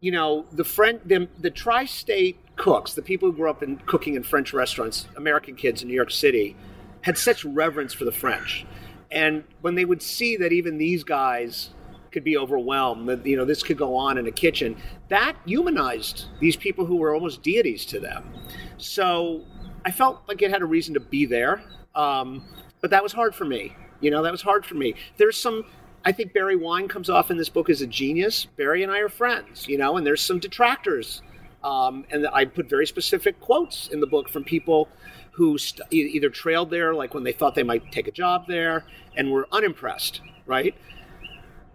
[0.01, 4.15] you know, the friend, the, the tri-state cooks, the people who grew up in cooking
[4.15, 6.55] in French restaurants, American kids in New York City,
[7.01, 8.65] had such reverence for the French.
[9.11, 11.69] And when they would see that even these guys
[12.11, 14.77] could be overwhelmed, that you know this could go on in a kitchen,
[15.09, 18.33] that humanized these people who were almost deities to them.
[18.77, 19.43] So
[19.85, 21.61] I felt like it had a reason to be there,
[21.93, 22.43] um,
[22.81, 23.75] but that was hard for me.
[23.99, 24.95] You know, that was hard for me.
[25.17, 25.65] There's some.
[26.03, 28.45] I think Barry Wine comes off in this book as a genius.
[28.45, 31.21] Barry and I are friends, you know, and there's some detractors
[31.65, 34.87] um, and I put very specific quotes in the book from people
[35.31, 38.85] who st- either trailed there, like when they thought they might take a job there,
[39.17, 40.75] and were unimpressed, right?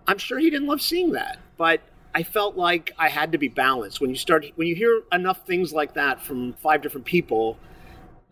[0.06, 1.80] I'm sure he didn't love seeing that, but
[2.14, 4.00] I felt like I had to be balanced.
[4.00, 7.58] When you start, when you hear enough things like that from five different people,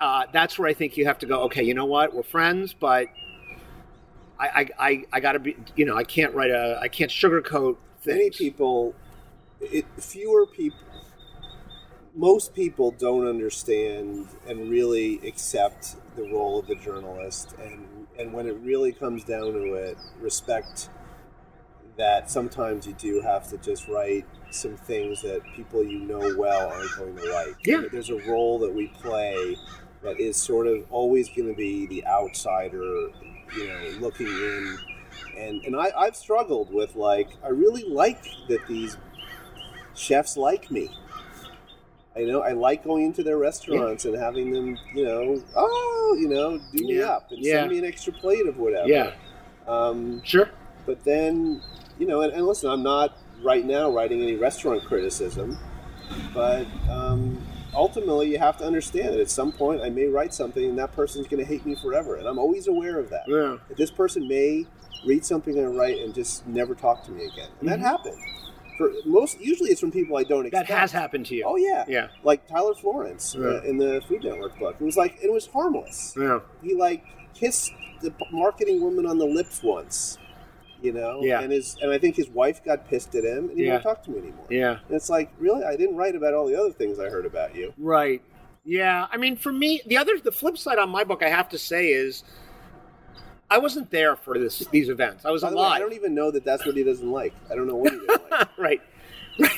[0.01, 1.43] uh, that's where I think you have to go.
[1.43, 2.15] Okay, you know what?
[2.15, 3.09] We're friends, but
[4.39, 5.57] I, I, I, I got to be.
[5.77, 6.79] You know, I can't write a.
[6.81, 8.95] I can't sugarcoat Many people,
[9.61, 10.79] it, fewer people,
[12.19, 17.87] most people don't understand and really accept the role of the journalist, and
[18.19, 20.91] and when it really comes down to it, respect
[21.97, 26.69] that sometimes you do have to just write some things that people you know well
[26.69, 27.55] aren't going to like.
[27.65, 27.83] Yeah.
[27.91, 29.57] There's a role that we play
[30.03, 32.83] that is sort of always going to be the outsider,
[33.57, 34.79] you know, looking in.
[35.37, 38.97] And, and I, I've struggled with like, I really like that these
[39.95, 40.91] chefs like me.
[42.17, 46.29] I know I like going into their restaurants and having them, you know, oh, you
[46.29, 47.07] know, do me Yeah.
[47.07, 47.61] up and Yeah.
[47.61, 48.89] send me an extra plate of whatever.
[48.89, 49.13] Yeah,
[49.67, 50.49] Um, sure.
[50.87, 51.61] but then,
[51.99, 55.57] you know, and, and listen, I'm not right now writing any restaurant criticism,
[56.35, 57.39] but um,
[57.75, 60.93] ultimately you have to understand that at some point I may write something and that
[60.93, 62.17] person's going to hate me forever.
[62.17, 63.25] And I'm always aware of that.
[63.29, 63.59] Yeah.
[63.69, 64.67] That this person may
[65.07, 67.49] read something I write and just never talk to me again.
[67.61, 67.83] And that Mhm.
[67.83, 68.17] happened.
[68.79, 70.69] For most, usually it's from people I don't expect.
[70.69, 71.45] That has happened to you.
[71.47, 72.09] Oh yeah, Yeah.
[72.23, 73.69] like Tyler Florence uh, Yeah.
[73.69, 74.77] in the Food Network book.
[74.81, 76.39] It was like it was harmless Yeah.
[76.63, 80.17] he like kissed the marketing woman on the lips once,
[80.81, 81.21] you know.
[81.23, 81.41] Yeah.
[81.41, 83.73] And his and I think his wife got pissed at him, and he Yeah.
[83.73, 84.47] won't talk to me anymore.
[84.49, 84.79] Yeah.
[84.87, 87.55] And it's like, really, I didn't write about all the other things I heard about
[87.57, 87.75] you.
[87.77, 88.23] Right.
[88.65, 89.07] Yeah.
[89.11, 91.59] I mean, for me, the other, the flip side on my book, I have to
[91.59, 92.23] say is,
[93.51, 95.25] I wasn't there for this these events.
[95.25, 97.35] I was By the way, I don't even know that that's what he doesn't like.
[97.51, 98.49] I don't know what he doesn't like.
[98.59, 98.83] right.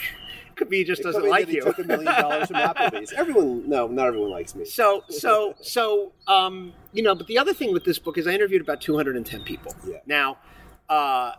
[0.57, 1.63] Could be he just It doesn't like that he you.
[1.63, 3.13] took a million dollars from Applebee's.
[3.13, 4.67] Everyone, no, not everyone likes me.
[4.67, 8.33] So, so, so, um, you know, but the other thing with this book is I
[8.33, 9.75] interviewed about 210 people.
[9.87, 9.97] Yeah.
[10.07, 10.37] Now,
[10.91, 11.33] uh,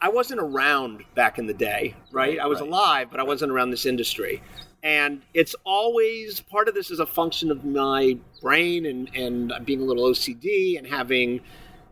[0.00, 2.30] I wasn't around back in the day, right?
[2.30, 2.68] Right, I was right.
[2.68, 4.42] alive, but I wasn't around this industry.
[4.82, 9.80] And it's always part of this is a function of my brain and, and being
[9.80, 11.40] a little OCD and having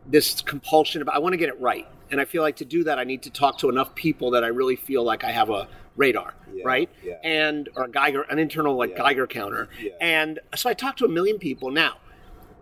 [0.05, 1.87] this compulsion about I want to get it right.
[2.11, 4.43] And I feel like to do that, I need to talk to enough people that
[4.43, 6.89] I really feel like I have a radar, Yeah, right?
[7.03, 7.15] yeah.
[7.23, 8.97] And or a Geiger, an internal like Yeah.
[8.97, 9.69] Geiger counter.
[9.99, 11.71] And so I talked to a million people.
[11.71, 11.97] Now,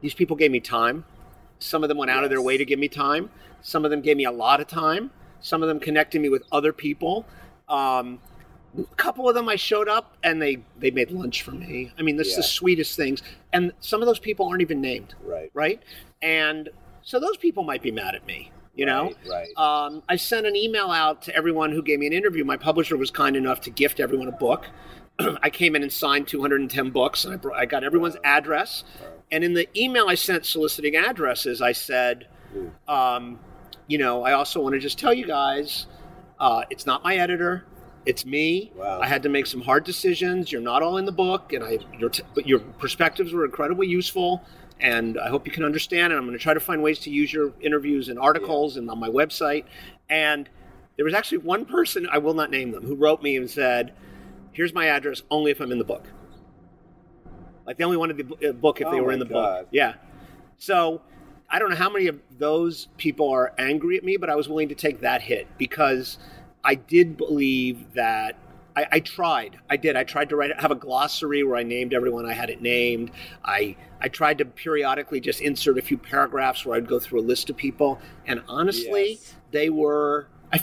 [0.01, 1.03] these people gave me time.
[1.59, 3.29] Some of them went out of their way to give me time.
[3.61, 5.11] Some of them gave me a lot of time.
[5.41, 7.25] Some of them connected me with other people.
[7.67, 8.19] Um,
[8.77, 11.91] a couple of them I showed up and they they made lunch for me.
[11.99, 13.21] I mean, this is the sweetest things.
[13.51, 15.51] And some of those people aren't even named, Right.
[15.53, 15.81] right?
[16.21, 16.69] And
[17.03, 19.13] so those people might be mad at me, you know.
[19.29, 19.47] Right.
[19.57, 19.85] right.
[19.85, 22.43] Um, I sent an email out to everyone who gave me an interview.
[22.43, 24.67] My publisher was kind enough to gift everyone a book.
[25.41, 28.83] I came in and signed 210 books, and I, br- I got everyone's address.
[29.31, 32.27] And in the email I sent soliciting addresses, I said,
[32.87, 33.39] um,
[33.87, 35.87] you know, I also want to just tell you guys,
[36.39, 37.65] uh, it's not my editor.
[38.05, 38.71] It's me.
[38.75, 38.99] Wow.
[38.99, 40.51] I had to make some hard decisions.
[40.51, 43.87] You're not all in the book, and I, your, t- but your perspectives were incredibly
[43.87, 44.43] useful.
[44.81, 46.11] And I hope you can understand.
[46.11, 48.89] And I'm going to try to find ways to use your interviews and articles and
[48.89, 49.65] on my website.
[50.09, 50.49] And
[50.95, 53.93] there was actually one person, I will not name them, who wrote me and said,
[54.51, 56.05] Here's my address only if I'm in the book.
[57.65, 59.59] Like they only wanted the uh, book if they Oh were in the God.
[59.61, 59.67] book.
[59.71, 59.93] Yeah.
[60.57, 61.01] So
[61.49, 64.49] I don't know how many of those people are angry at me, but I was
[64.49, 66.17] willing to take that hit because
[66.63, 68.35] I did believe that
[68.75, 69.57] I, I tried.
[69.69, 69.95] I did.
[69.95, 72.61] I tried to write it have a glossary where I named everyone I had it
[72.61, 73.11] named.
[73.43, 77.27] I I tried to periodically just insert a few paragraphs where I'd go through a
[77.27, 79.35] list of people, and honestly, Yes.
[79.51, 80.27] they were.
[80.53, 80.61] I,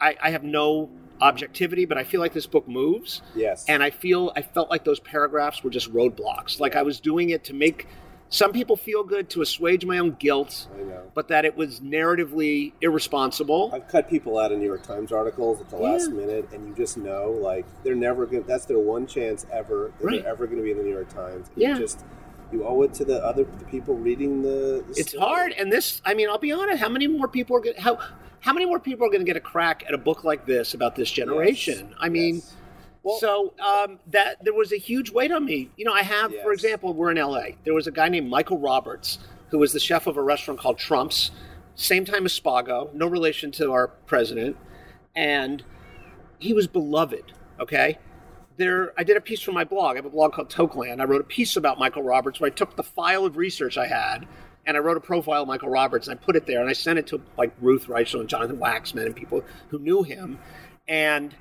[0.00, 0.90] I I have no
[1.22, 3.64] objectivity, but I feel like this book moves Yes.
[3.68, 6.58] and I feel I felt like those paragraphs were just roadblocks.
[6.60, 7.86] Like I was doing it to make
[8.32, 11.02] some people feel good, to assuage my own guilt, I know.
[11.14, 13.70] but that it was narratively irresponsible.
[13.74, 16.74] I've cut people out of New York Times articles at the last minute, and you
[16.74, 18.42] just know, like, they're never going.
[18.42, 20.22] to That's their one chance ever that Right.
[20.22, 21.48] they're ever going to be in the New York Times.
[21.56, 21.74] Yeah.
[21.74, 22.04] You just
[22.52, 24.84] you owe it to the other the people reading the.
[24.88, 25.24] the It's story.
[25.26, 26.00] hard, and this.
[26.04, 26.80] I mean, I'll be honest.
[26.80, 27.74] How many more people are going?
[27.76, 27.98] to, How
[28.40, 30.72] how many more people are going to get a crack at a book like this
[30.74, 31.88] about this generation?
[31.90, 31.96] Yes.
[32.00, 32.36] I mean.
[32.36, 32.54] Yes.
[33.02, 35.70] Well- so um, that there was a huge weight on me.
[35.76, 37.56] You know, I have, for example, we're in LA.
[37.64, 39.18] There was a guy named Michael Roberts
[39.50, 41.30] who was the chef of a restaurant called Trump's,
[41.74, 44.56] same time as Spago, no relation to our president,
[45.16, 45.64] and
[46.38, 47.32] he was beloved.
[47.58, 47.98] Okay,
[48.56, 48.92] there.
[48.96, 49.92] I did a piece for my blog.
[49.92, 51.00] I have a blog called Toqueland.
[51.00, 53.86] I wrote a piece about Michael Roberts where I took the file of research I
[53.86, 54.26] had.
[54.66, 56.74] And I wrote a profile of Michael Roberts and I put it there and I
[56.74, 60.38] sent it to like Ruth Reichl and Jonathan Waxman and people who knew him.
[60.86, 61.34] And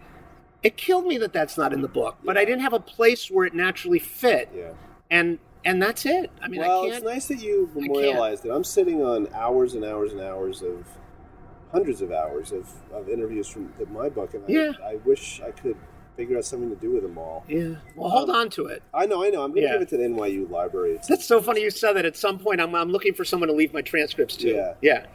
[0.64, 3.30] it killed me that that's not in the book, but I didn't have a place
[3.32, 4.72] where it naturally fit, Yeah.
[5.10, 6.32] and and that's it.
[6.42, 8.50] I mean, well, I it's nice that you memorialized it.
[8.50, 10.86] I'm sitting on hours and hours and hours of
[11.72, 14.72] hundreds of hours of, of interviews from the, my book, and I, Yeah.
[14.84, 15.76] I wish I could
[16.16, 17.44] figure out something to do with them all.
[17.48, 17.76] Yeah.
[17.96, 18.84] Well, hold um, on to it.
[18.94, 19.44] I know, I know.
[19.44, 19.74] I'm going to Yeah.
[19.74, 20.96] give it to the NYU library.
[20.96, 22.06] It's, That's so funny you said that.
[22.06, 24.50] At some point, I'm I'm looking for someone to leave my transcripts to.
[24.50, 24.74] Yeah.
[24.82, 25.06] Yeah.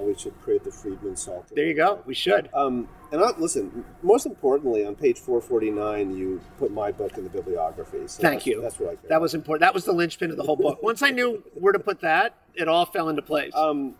[0.00, 1.50] Well, we should create the Friedman Salt.
[1.54, 2.00] There you go.
[2.06, 2.48] We should.
[2.54, 7.30] Um, and I, listen, most importantly, on page 449, you put my book in the
[7.30, 8.06] bibliography.
[8.06, 8.62] So Thank that's, you.
[8.62, 9.08] That's what I care.
[9.08, 9.60] That was important.
[9.60, 10.78] That was the linchpin of the whole book.
[10.82, 13.52] Once I knew where to put that, it all fell into place.
[13.54, 13.94] Um,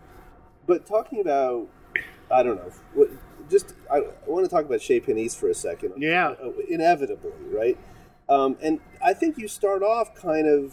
[0.67, 1.69] but talking about,
[2.31, 3.11] I don't know, what,
[3.51, 5.95] just I, I want to talk about Chez Panisse for a second.
[5.99, 6.35] Yeah.
[6.43, 7.77] Uh, Inevitably, right?
[8.29, 10.73] Um, and I think you start off kind of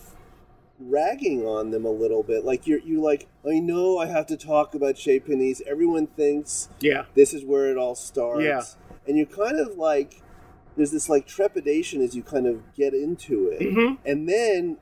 [0.80, 2.46] ragging on them a little bit.
[2.46, 5.62] Like you're you like, I know I have to talk about Chez Panisse.
[5.62, 7.06] Everyone thinks yeah.
[7.16, 8.44] this is where it all starts.
[8.44, 8.62] Yeah.
[9.08, 10.22] And you're kind of like
[10.76, 13.62] there's this like trepidation as you kind of get into it.
[13.62, 13.98] Mhm.
[14.06, 14.78] And then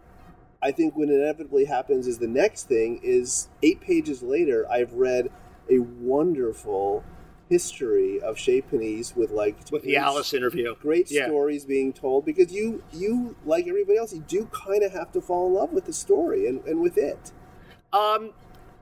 [0.61, 5.29] I think what inevitably happens is the next thing is eight pages later I've read
[5.69, 7.03] a wonderful
[7.49, 10.75] history of Chez Panisse with like With the Alice interview.
[10.81, 11.25] great Yeah.
[11.27, 15.21] stories being told because you you like everybody else you do kind of have to
[15.21, 17.31] fall in love with the story and, and with it
[17.93, 18.31] Um,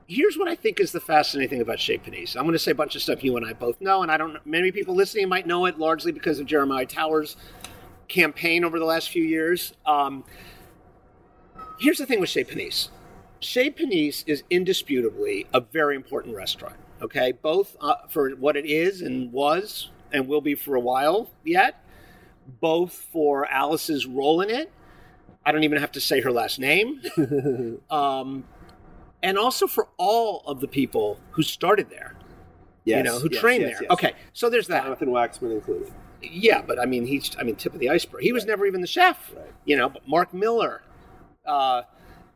[0.06, 2.36] here's what I think is the fascinating thing about Chez Panisse.
[2.36, 4.16] I'm going to say a bunch of stuff you and I both know, and I
[4.16, 4.44] don't.
[4.44, 7.36] Many people listening might know it largely because of Jeremiah Tower's
[8.08, 9.72] campaign over the last few years.
[9.86, 10.24] Um,
[11.78, 12.88] here's the thing with Chez Panisse.
[13.40, 16.76] Chez Panisse is indisputably a very important restaurant.
[17.04, 21.30] Okay, both uh, for what it is and was and will be for a while
[21.44, 21.84] yet.
[22.60, 24.70] Both for Alice's role in it.
[25.44, 27.00] I don't even have to say her last name.
[27.90, 28.44] um,
[29.22, 32.16] and also for all of the people who started there,
[32.84, 33.82] yes, you know, who yes, trained yes, there.
[33.82, 33.90] yes.
[33.92, 34.84] Okay, so there's that.
[34.84, 38.22] Jonathan Waxman included Yeah, but I mean, he's I mean, tip of the iceberg.
[38.22, 39.44] He was never even the chef, Right.
[39.66, 39.88] you know.
[39.90, 40.82] But Mark Miller,
[41.46, 41.82] uh,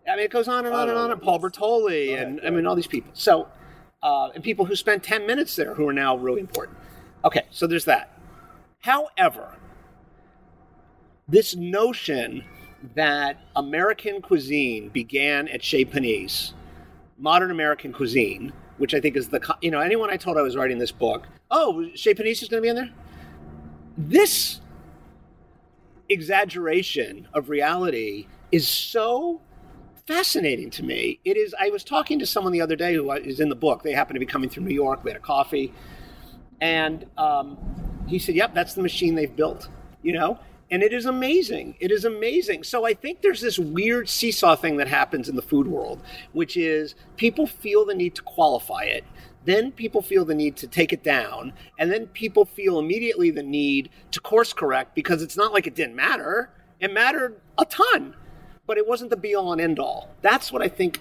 [0.06, 1.10] I mean, it goes on and on On and on.
[1.12, 1.38] and Paul.
[1.40, 3.10] Bertolli, and I mean, all these people.
[3.14, 3.48] So,
[4.02, 6.78] uh, and people who spent ten minutes there who are now really important.
[7.24, 8.18] Okay, so there's that.
[8.80, 9.56] However,
[11.26, 12.44] this notion
[12.94, 16.52] that American cuisine began at Chez Panisse,
[17.18, 20.56] modern American cuisine, which I think is the you know anyone I told I was
[20.56, 22.90] writing this book, oh, Chez Panisse is going to be in there.
[23.96, 24.60] This
[26.08, 29.40] exaggeration of reality is so
[30.08, 31.20] fascinating to me.
[31.26, 31.54] It is.
[31.60, 33.82] I was talking to someone the other day who is in the book.
[33.82, 35.04] They happened to be coming through New York.
[35.04, 35.74] We had a coffee,
[36.62, 37.58] and um,
[38.08, 39.68] he said, "Yep, that's the machine they've built."
[40.02, 40.38] You know,
[40.70, 41.76] and it is amazing.
[41.78, 42.64] It is amazing.
[42.64, 46.02] So I think there's this weird seesaw thing that happens in the food world,
[46.32, 49.04] which is people feel the need to qualify it.
[49.44, 53.42] Then people feel the need to take it down, and then people feel immediately the
[53.42, 56.50] need to course correct because it's not like it didn't matter.
[56.80, 58.14] It mattered a ton,
[58.68, 60.10] but it wasn't the be all and end all.
[60.22, 61.00] That's what I think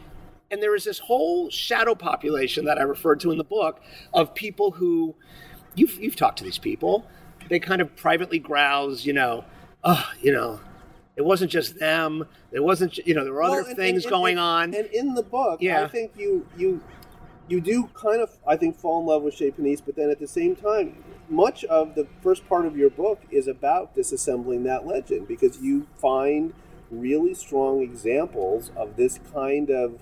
[0.49, 3.81] and there is this whole shadow population that I referred to in the book
[4.13, 5.13] of people who
[5.75, 7.05] you've you've talked to these people.
[7.49, 9.45] They kind of privately grouse, you know,
[9.83, 10.59] oh, you know,
[11.17, 12.27] It wasn't just them.
[12.51, 14.73] There wasn't, you know, there were other Well, and- things and- going and- on.
[14.75, 15.83] And in the book, Yeah.
[15.83, 16.79] I think you you
[17.49, 20.19] you do kind of I think fall in love with Chez Panisse, but then at
[20.19, 24.85] the same time, much of the first part of your book is about disassembling that
[24.87, 26.53] legend because you find
[26.91, 29.99] really strong examples of this kind of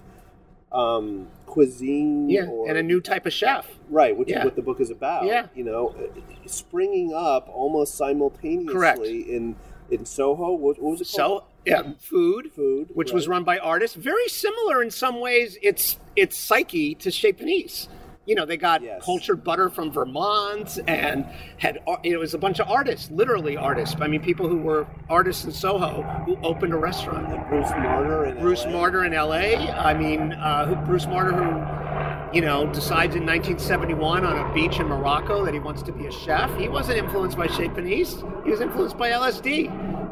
[0.72, 3.66] um, cuisine yeah, or and a new type of chef.
[3.90, 4.40] right, which Yeah.
[4.40, 5.26] is what the book is about.
[5.26, 5.48] Yeah.
[5.56, 9.00] you know, uh, springing up almost simultaneously Correct.
[9.00, 9.56] in
[9.90, 10.52] in Soho.
[10.54, 11.44] What, what was it called?
[11.44, 15.58] So, yeah, food, Food, which was run by artists, very similar in some ways.
[15.62, 17.88] Its its psyche to Chez Panisse.
[18.26, 19.04] You know, they got Yes.
[19.04, 21.26] cultured butter from Vermont and
[21.58, 23.96] had ar- it was a bunch of artists, literally artists.
[24.02, 27.28] I mean, people who were artists in Soho who opened a restaurant.
[27.50, 28.72] Bruce Marder in Bruce LA.
[28.72, 29.56] Marder in L.A.
[29.72, 34.80] I mean, uh, who, Bruce Marder, who you know decides in 1971 on a beach
[34.80, 36.54] in Morocco that he wants to be a chef.
[36.58, 38.24] He wasn't influenced by Chez Panisse.
[38.44, 39.70] He was influenced by LSD,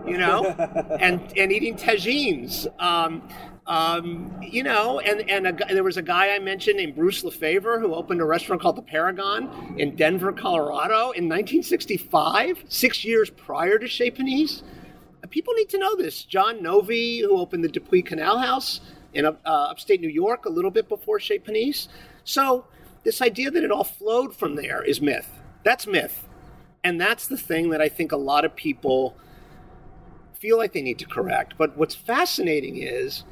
[0.07, 0.45] you know,
[0.99, 2.67] and and eating tagines.
[2.81, 3.27] Um,
[3.65, 7.79] um, you know, and and a, there was a guy I mentioned named Bruce LeFavour
[7.79, 13.77] who opened a restaurant called the Paragon in Denver, Colorado, in 1965, six years prior
[13.79, 14.63] to Chez Panisse.
[15.29, 16.23] People need to know this.
[16.23, 18.81] John Novi, who opened the DePuy Canal House
[19.13, 21.87] in uh, upstate New York a little bit before Chez Panisse.
[22.25, 22.65] So,
[23.03, 25.39] this idea that it all flowed from there is myth.
[25.63, 26.27] That's myth.
[26.83, 29.15] And that's the thing that I think a lot of people
[30.33, 31.53] feel like they need to correct.
[31.57, 33.23] But what's fascinating is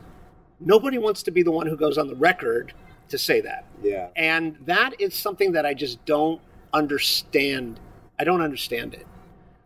[0.63, 2.73] nobody wants to be the one who goes on the record
[3.09, 3.65] to say that.
[3.83, 4.07] Yeah.
[4.15, 6.39] And that is something that I just don't
[6.73, 7.79] understand.
[8.19, 9.05] I don't understand it.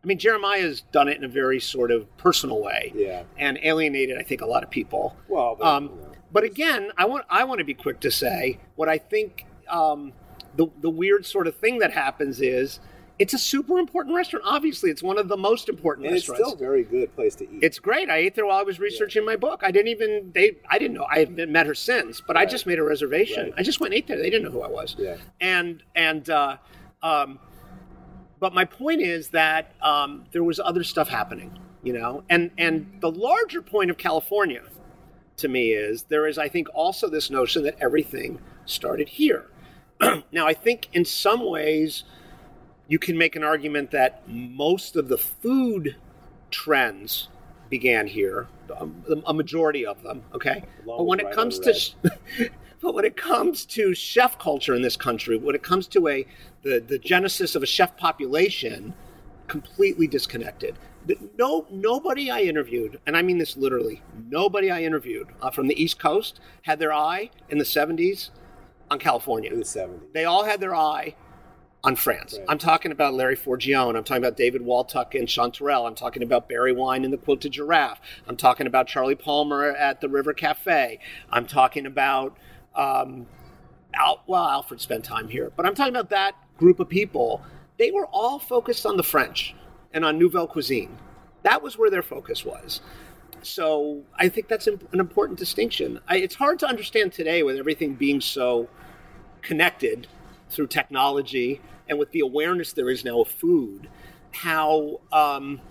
[0.03, 3.23] I mean, Jeremiah's done it in a very sort of personal way Yeah.
[3.37, 5.15] and alienated, I think, a lot of people.
[5.27, 6.11] Well, but, Um, you know.
[6.31, 9.45] but again, I want I want to be quick to say what I think.
[9.67, 10.13] Um,
[10.55, 12.79] the the weird sort of thing that happens is
[13.18, 14.43] it's a super important restaurant.
[14.45, 17.43] Obviously, it's one of the most important and it's still a very good place to
[17.45, 17.63] eat.
[17.63, 18.09] It's great.
[18.09, 19.61] I ate there while I was researching my book.
[19.63, 22.66] I didn't even they I didn't know I haven't met her since, but I just
[22.66, 23.45] made a reservation.
[23.45, 23.53] Right.
[23.57, 24.18] I just went and ate there.
[24.18, 24.95] They didn't know who I was.
[24.97, 25.16] Yeah.
[25.39, 26.57] And and uh,
[27.01, 27.39] um,
[28.39, 32.97] but my point is that um, there was other stuff happening, you know, and and
[32.99, 34.61] the larger point of California
[35.38, 39.45] to me is there is I think also this notion that everything started here.
[40.34, 42.03] now I think in some ways
[42.88, 45.95] you can make an argument that most of the food
[46.51, 47.29] trends
[47.69, 50.21] began here, um, a majority of them.
[50.33, 51.73] Okay, Along but when it comes to,
[52.81, 56.25] but when it comes to chef culture in this country, when it comes to a
[56.61, 58.93] the the genesis of a chef population,
[59.47, 60.77] completely disconnected.
[61.38, 65.79] No, nobody I interviewed, and I mean this literally, nobody I interviewed uh, from the
[65.79, 68.29] East Coast had their eye in the '70s
[68.89, 69.51] on California.
[69.51, 69.99] in the 70s.
[70.13, 71.15] They all had their eye
[71.86, 72.36] on France.
[72.38, 72.45] Right.
[72.49, 73.95] I'm talking about Larry Forgione.
[73.95, 75.88] I'm talking about David Waltuck and Chanterelle.
[75.88, 78.01] I'm talking about Barry Wine and the Quilted Giraffe.
[78.27, 80.99] I'm talking about Charlie Palmer at the River Cafe.
[81.29, 82.36] I'm talking about,
[82.75, 83.27] um,
[83.93, 87.43] Al, well, Alfred spent time here, but I'm talking about that group of people.
[87.77, 89.53] They were all focused on the French
[89.93, 90.97] and on Nouvelle cuisine.
[91.43, 92.81] That was where their focus was.
[93.43, 95.99] So I think that's an important distinction.
[96.07, 98.69] I, it's hard to understand today with everything being so
[99.43, 100.07] connected
[100.49, 103.89] through technology and with the awareness there is now of food,
[104.31, 105.61] how um,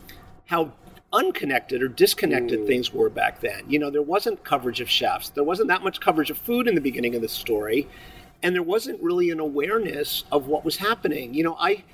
[0.46, 0.72] how
[1.12, 3.62] unconnected or disconnected things were back then.
[3.68, 5.28] You know, there wasn't coverage of chefs.
[5.30, 7.88] There wasn't that much coverage of food in the beginning of the story,
[8.42, 11.32] and there wasn't really an awareness of what was happening.
[11.34, 11.84] You know, I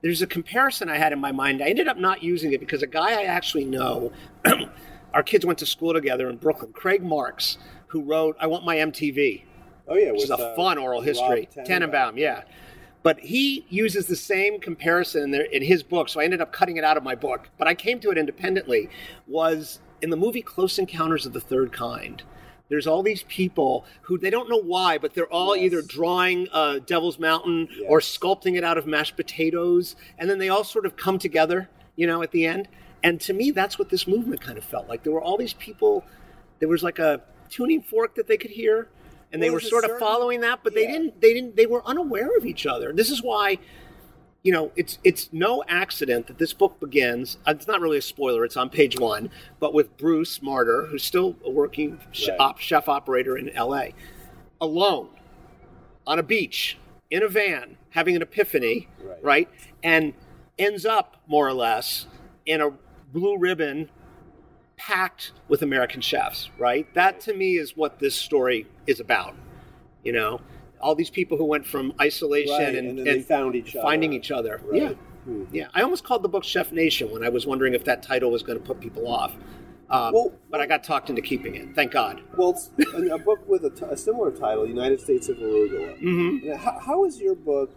[0.00, 1.60] there's a comparison I had in my mind.
[1.62, 4.12] I ended up not using it because a guy I actually know,
[5.14, 7.58] our kids went to school together in Brooklyn, Craig Marks,
[7.88, 9.42] who wrote "I Want My MTV."
[9.88, 11.48] Oh yeah, which is a uh, fun oral history.
[11.64, 12.42] Tannenbaum, yeah.
[13.02, 16.52] But he uses the same comparison in, there, in his book, so I ended up
[16.52, 17.48] cutting it out of my book.
[17.56, 18.90] But I came to it independently.
[19.26, 22.22] Was in the movie Close Encounters of the Third Kind.
[22.68, 25.64] There's all these people who they don't know why, but they're all Yes.
[25.66, 30.50] either drawing uh, Devil's Mountain or sculpting it out of mashed potatoes, and then they
[30.50, 32.68] all sort of come together, you know, at the end.
[33.02, 35.02] And to me, that's what this movement kind of felt like.
[35.02, 36.04] There were all these people.
[36.58, 38.88] There was like a tuning fork that they could hear,
[39.32, 41.20] and they were sort of following that, but they didn't.
[41.20, 41.56] They didn't.
[41.56, 42.92] They were unaware of each other.
[42.92, 43.58] This is why,
[44.42, 47.36] you know, it's it's no accident that this book begins.
[47.46, 48.44] uh, It's not really a spoiler.
[48.44, 51.98] It's on page one, but with Bruce Marder, who's still a working
[52.28, 52.36] Right.
[52.40, 53.94] op, chef operator in L.A.,
[54.60, 55.08] alone
[56.06, 56.78] on a beach
[57.10, 59.22] in a van, having an epiphany, Right.
[59.24, 59.48] right?
[59.82, 60.14] And
[60.58, 62.06] ends up more or less
[62.46, 62.70] in a
[63.12, 63.90] blue ribbon
[64.78, 66.92] packed with American chefs, right?
[66.94, 69.34] That to me is what this story is about.
[70.04, 70.40] You know,
[70.80, 74.16] all these people who went from isolation Right, and, and they found each finding other.
[74.16, 74.60] each other.
[74.64, 74.82] Right.
[74.82, 74.92] Yeah.
[75.24, 75.44] Hmm.
[75.52, 75.66] Yeah.
[75.74, 78.42] I almost called the book Chef Nation when I was wondering if that title was
[78.42, 79.34] going to put people off.
[79.90, 81.74] Um, Well- but I got talked into keeping it.
[81.74, 82.22] Thank God.
[82.36, 82.70] Well, it's
[83.12, 86.00] a book with a, t- a similar title, United States of Arugula.
[86.00, 86.52] Mm-hmm.
[86.54, 87.70] How, how is your book?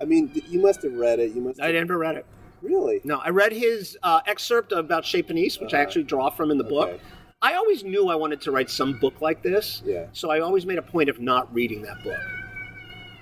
[0.00, 1.32] I mean, you must have read it.
[1.32, 1.60] You must.
[1.60, 2.26] I never read it.
[2.62, 3.00] Really.
[3.04, 5.82] No, I read his uh, excerpt about Chez Panisse, which I Uh-huh.
[5.86, 6.98] actually draw from in the book.
[7.42, 10.06] I always knew I wanted to write some book like this, Yeah.
[10.12, 12.18] so I always made a point of not reading that book.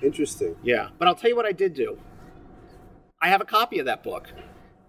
[0.01, 0.55] Interesting.
[0.63, 0.89] Yeah.
[0.97, 1.97] But I'll tell you what I did do.
[3.21, 4.27] I have a copy of that book.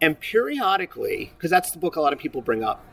[0.01, 2.85] And periodically, because that's the book a lot of people bring up,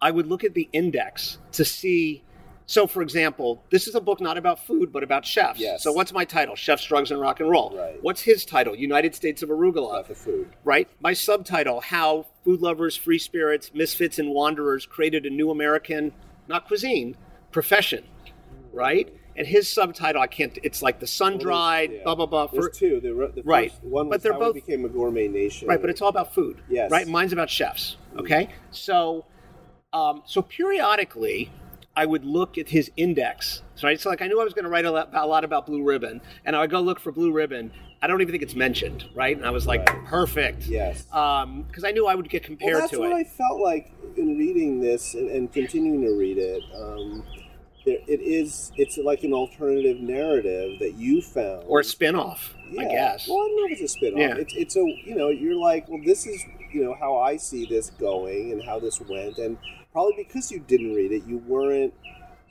[0.00, 2.22] I would look at the index to see.
[2.70, 5.58] So, for example, this is a book not about food, but about chefs.
[5.58, 5.82] Yes.
[5.82, 6.54] So, what's my title?
[6.54, 7.74] Chefs, Drugs, and Rock and Roll.
[7.74, 7.96] Right.
[8.02, 8.74] What's his title?
[8.76, 9.88] United States of Arugula.
[9.88, 10.50] About the food.
[10.64, 10.86] Right?
[11.00, 16.12] My subtitle How Food Lovers, Free Spirits, Misfits, and Wanderers Created a New American,
[16.46, 17.16] not cuisine,
[17.52, 18.04] profession.
[18.70, 19.14] Right?
[19.34, 22.02] And his subtitle, I can't, it's like the sun dried, Yeah.
[22.04, 22.48] blah, blah, blah.
[22.48, 23.00] There's For- two.
[23.00, 23.70] The, the Right.
[23.70, 25.68] First, one But they're how both- became a gourmet nation.
[25.68, 26.60] Right, but it's all about food.
[26.68, 26.90] Yes.
[26.90, 27.08] Right?
[27.08, 27.96] Mine's about chefs.
[28.18, 28.50] Okay?
[28.72, 29.24] So
[29.94, 31.50] um, so periodically
[31.98, 33.62] I would look at his index.
[33.82, 34.00] Right?
[34.00, 36.20] So like I knew I was gonna write a lot, a lot about Blue Ribbon,
[36.44, 37.72] and I would go look for Blue Ribbon.
[38.00, 39.36] I don't even think it's mentioned, right?
[39.36, 40.04] And I was like, Right.
[40.04, 40.66] perfect.
[40.68, 41.02] Yes.
[41.02, 43.16] because I knew I would get compared well, that's to what it.
[43.16, 46.62] I felt like in reading this and, and continuing to read it.
[46.72, 47.24] Um,
[47.84, 48.70] there, it is.
[48.76, 53.26] It's like an alternative narrative that you found, or a spin-off, I guess.
[53.28, 54.20] Well, I don't know if it's a spin-off.
[54.20, 54.36] Yeah.
[54.36, 57.66] It's, it's a you know you're like, well, this is you know how I see
[57.66, 59.58] this going and how this went, and
[59.92, 61.94] probably because you didn't read it, you weren't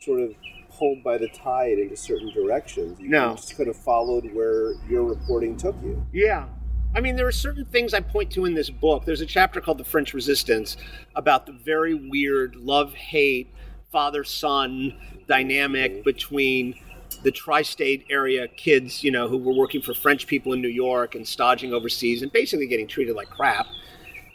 [0.01, 0.33] sort of
[0.71, 2.99] pulled by the tide into certain directions.
[2.99, 3.35] You No.
[3.35, 6.05] just kind of followed where your reporting took you.
[6.13, 6.47] Yeah.
[6.95, 9.05] I mean, there are certain things I point to in this book.
[9.05, 10.77] There's a chapter called The French Resistance
[11.15, 13.53] about the very weird love hate,
[13.91, 14.95] father son
[15.27, 16.01] dynamic mm-hmm.
[16.03, 16.75] between
[17.23, 20.67] the tri state area kids, you know, who were working for French people in New
[20.67, 23.65] York and staging overseas and basically getting treated like crap.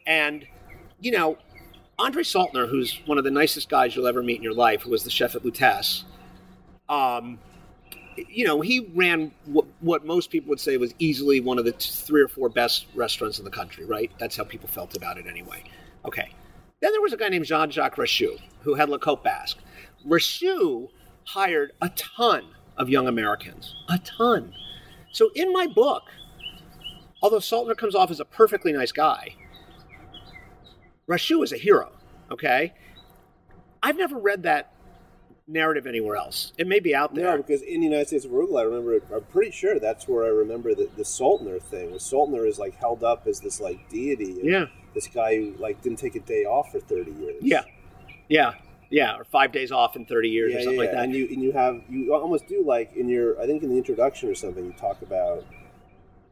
[0.06, 0.46] And,
[1.00, 1.38] you know,
[1.98, 4.90] Andre Soltner, who's one of the nicest guys you'll ever meet in your life, who
[4.90, 6.04] was the chef at Lutece,
[6.88, 7.38] um,
[8.16, 11.72] you know, he ran what, what most people would say was easily one of the
[11.72, 14.10] t- three or four best restaurants in the country, right?
[14.18, 15.64] That's how people felt about it anyway.
[16.04, 16.30] Okay.
[16.80, 19.58] Then there was a guy named Jean Jacques Rachou who had La Côte Basque.
[20.06, 20.88] Rachou
[21.24, 22.44] hired a ton
[22.76, 24.52] of young Americans, a ton.
[25.12, 26.02] So in my book,
[27.22, 29.36] although Soltner comes off as a perfectly nice guy,
[31.08, 31.92] Rachou is a hero,
[32.30, 32.74] okay?
[33.82, 34.72] I've never read that
[35.46, 36.52] narrative anywhere else.
[36.56, 37.24] It may be out there.
[37.24, 39.00] No, because in the United States of Arugula, I remember.
[39.14, 41.90] I'm pretty sure that's where I remember the, the Soltner thing.
[41.90, 44.38] Where Soltner is like held up as this like deity.
[44.42, 44.66] Yeah.
[44.94, 47.36] This guy who like didn't take a day off for 30 years.
[47.40, 47.62] Yeah,
[48.28, 48.52] yeah,
[48.92, 51.04] yeah, or five days off in thirty years Yeah, or yeah, something like that.
[51.04, 53.78] And you and you have you almost do like in your I think in the
[53.78, 55.44] introduction or something you talk about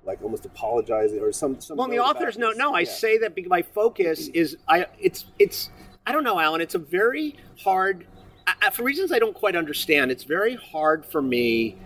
[0.04, 1.76] like almost apologizing or some some.
[1.76, 2.90] well, the author's note, no, I Yeah.
[2.90, 4.86] say that because my focus is I.
[4.98, 5.70] It's it's
[6.06, 6.60] I don't know, Allen.
[6.60, 8.06] It's a very hard
[8.46, 10.10] I, I- for reasons I don't quite understand.
[10.10, 11.76] It's very hard for me.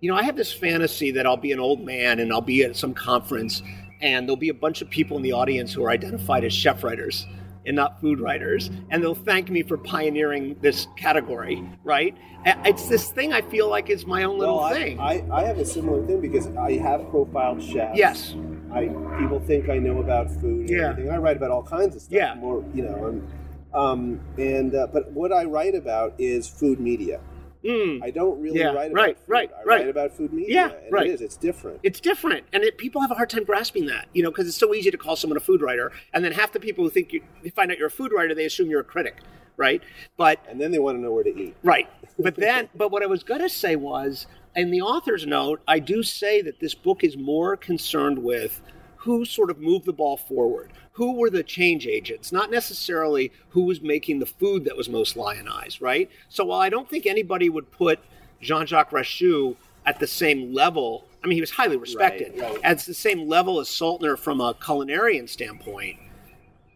[0.00, 2.62] You know, I have this fantasy that I'll be an old man and I'll be
[2.64, 3.62] at some conference,
[4.00, 6.84] and there'll be a bunch of people in the audience who are identified as chef
[6.84, 7.26] writers
[7.66, 11.62] and not food writers, and they'll thank me for pioneering this category.
[11.84, 12.16] Right?
[12.44, 15.00] It's this thing I feel like is my own little Well, I, thing.
[15.00, 17.98] I, I have a similar thing because I have profiled chefs.
[17.98, 18.34] yes.
[18.72, 18.86] I
[19.18, 20.60] people think I know about food.
[20.60, 20.90] And Yeah.
[20.90, 21.12] everything.
[21.12, 22.12] I write about all kinds of stuff.
[22.12, 22.34] Yeah.
[22.34, 23.28] More, you know, and
[23.74, 27.20] um, and uh, but what I write about is food media.
[27.66, 28.02] Mm.
[28.02, 29.24] I don't really Yeah, write about right, food.
[29.28, 29.80] right, I right.
[29.80, 30.54] write about food media.
[30.54, 31.06] Yeah, and right.
[31.08, 31.20] It is.
[31.20, 31.80] It's different.
[31.82, 34.56] it's different and it, people have a hard time grasping that you know because it's
[34.56, 37.12] so easy to call someone a food writer and then half the people who think
[37.12, 39.16] you they find out you're a food writer they assume you're a critic
[39.56, 39.82] right
[40.16, 41.56] but and then they want to know where to eat.
[41.62, 41.88] right
[42.18, 45.78] but then but what i was going to say was in the author's note i
[45.78, 48.60] do say that this book is more concerned with
[48.96, 53.62] who sort of moved the ball forward who were the change agents not necessarily who
[53.64, 56.10] was making the food that was most lionized right?
[56.28, 57.98] So while i don't think anybody would put
[58.40, 62.58] jean-jacques rachou at the same level i mean he was highly respected right.
[62.64, 65.98] at the same level as soltner from a culinarian standpoint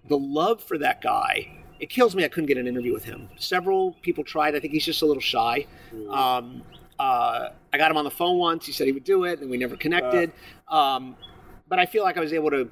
[0.08, 1.50] the love for that guy
[1.80, 3.28] it kills me i couldn't get an interview with him.
[3.38, 5.66] Several people tried i think he's just a little shy.
[6.10, 6.62] Um,
[6.98, 9.50] uh, i got him on the phone once he said he would do it and
[9.50, 10.32] we never connected.
[10.68, 11.16] Um,
[11.68, 12.70] but i feel like i was able to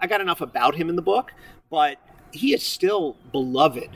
[0.00, 1.32] i got enough about him in the book
[1.70, 1.98] but
[2.32, 3.90] he is still beloved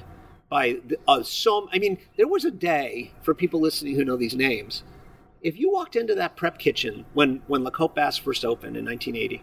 [0.48, 4.16] by the- uh, so i mean there was a day for people listening who know
[4.16, 4.82] these names
[5.42, 8.84] if you walked into that prep kitchen when when La Côte Basque first opened in
[8.84, 9.42] 1980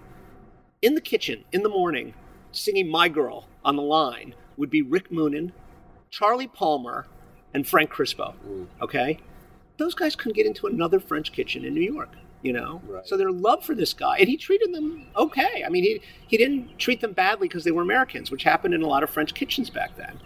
[0.82, 2.14] in the kitchen in the morning,
[2.54, 5.52] singing My Girl on the line would be Rick Moonen,
[6.10, 7.06] Charlie Palmer,
[7.54, 8.34] and Frank Crispo.
[8.82, 9.20] Okay?
[9.78, 12.12] Those guys couldn't get into another French kitchen in New York.
[12.42, 13.06] You know, Right.
[13.06, 15.64] so their love for this guy, and he treated them okay.
[15.66, 18.82] I mean, he he didn't treat them badly because they were Americans, which happened in
[18.82, 20.20] a lot of French kitchens back then.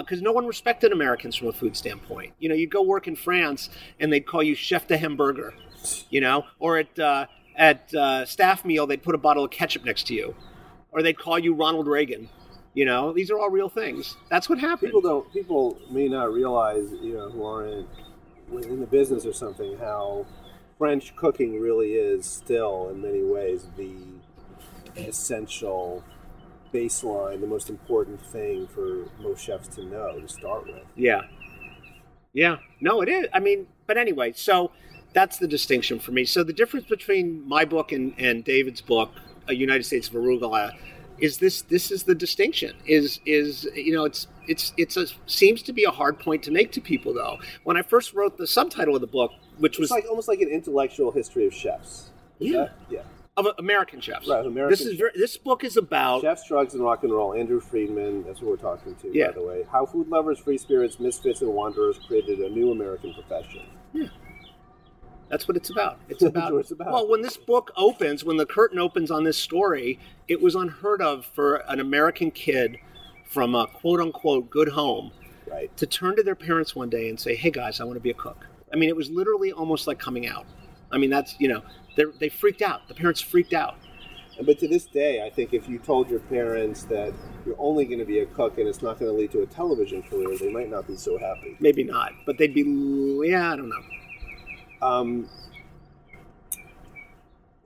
[0.00, 2.32] Because no one respected Americans from a food standpoint.
[2.40, 5.54] You know, you'd go work in France, and they'd call you chef de hamburger.
[6.10, 9.84] You know, or at uh, at uh, staff meal, they'd put a bottle of ketchup
[9.84, 10.34] next to you,
[10.90, 12.28] or they'd call you Ronald Reagan.
[12.74, 14.16] You know, these are all real things.
[14.28, 14.88] That's what happened.
[14.88, 15.32] People don't.
[15.32, 17.86] People may not realize, you know, who aren't
[18.64, 20.26] in the business or something, how
[20.78, 23.94] French cooking really is still, in many ways, the
[24.96, 26.04] essential
[26.72, 30.82] baseline, the most important thing for most chefs to know to start with.
[30.94, 31.22] Yeah.
[32.32, 32.56] Yeah.
[32.80, 33.26] No, it is.
[33.32, 34.70] I mean, but anyway, so
[35.14, 36.24] that's the distinction for me.
[36.24, 39.10] So the difference between my book and, and David's book,
[39.48, 40.72] A United States of Arugula,
[41.18, 42.74] is this this is the distinction.
[42.86, 46.50] Is is you know, it's it's it's a seems to be a hard point to
[46.50, 47.38] make to people though.
[47.64, 50.48] When I first wrote the subtitle of the book, which was like almost like an
[50.48, 52.10] intellectual history of chefs.
[52.40, 52.58] Is Yeah.
[52.58, 53.02] that- yeah.
[53.38, 54.26] of American chefs.
[54.28, 57.34] Right, American this is very, this book is about Chefs, drugs, and rock and roll.
[57.34, 58.24] Andrew Friedman.
[58.24, 59.26] That's what we're talking to, Yeah.
[59.28, 59.66] by the way.
[59.70, 63.62] How food lovers, free spirits, misfits, and wanderers created a new American profession.
[65.28, 65.98] That's what it's about.
[66.08, 66.92] It's about, what it's about.
[66.92, 69.98] Well, when this book opens, when the curtain opens on this story,
[70.28, 72.76] it was unheard of for an American kid
[73.24, 75.10] from a quote unquote good home
[75.50, 75.74] Right.
[75.76, 78.10] to turn to their parents one day and say, "Hey guys, I want to be
[78.10, 80.44] a cook." I mean, it was literally almost like coming out.
[80.90, 81.62] I mean, that's you know,
[81.96, 82.88] they they freaked out.
[82.88, 83.76] The parents freaked out.
[84.44, 87.14] But to this day, I think if you told your parents that
[87.46, 89.46] you're only going to be a cook and it's not going to lead to a
[89.46, 91.56] television career, they might not be so happy.
[91.58, 92.60] Maybe not, but they'd be
[93.30, 93.80] yeah, I don't know.
[94.82, 95.28] Um,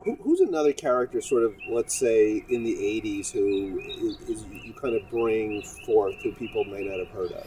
[0.05, 4.73] who, who's another character, sort of, let's say, in the 80s who is, is you
[4.81, 7.47] kind of bring forth who people may not have heard of?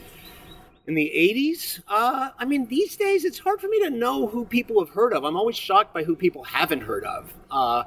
[0.85, 4.45] In the 80s, uh, I mean, these days it's hard for me to know who
[4.45, 5.23] people have heard of.
[5.23, 7.33] I'm always shocked by who people haven't heard of.
[7.49, 7.83] Uh,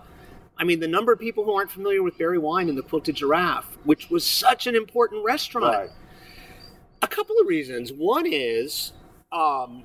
[0.58, 3.16] I mean, the number of people who aren't familiar with Barry Wine and the Quilted
[3.16, 5.76] Giraffe, which was such an important restaurant.
[5.76, 5.90] Right.
[7.02, 7.92] A couple of reasons.
[7.92, 8.92] One is,
[9.30, 9.84] um,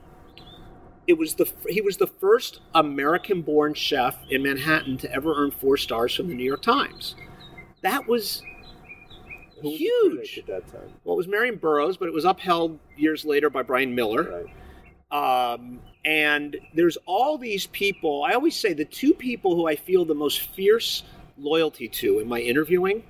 [1.11, 5.75] it was the he was the first American-born chef in Manhattan to ever earn four
[5.75, 7.15] stars from the New York Times.
[7.81, 8.41] That was
[9.61, 10.37] Who huge.
[10.39, 10.89] at that time?
[11.03, 14.45] Well, it was Marian Burros, but it was upheld years later by Bryan Miller.
[15.11, 15.53] Right.
[15.53, 18.23] Um, and there's all these people.
[18.23, 21.03] I always say the two people who I feel the most fierce
[21.37, 23.03] loyalty to in my interviewing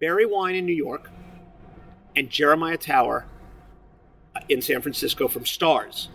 [0.00, 1.10] Barry Wine in New York
[2.14, 3.26] and Jeremiah Tower
[4.48, 6.08] in San Francisco from Stars.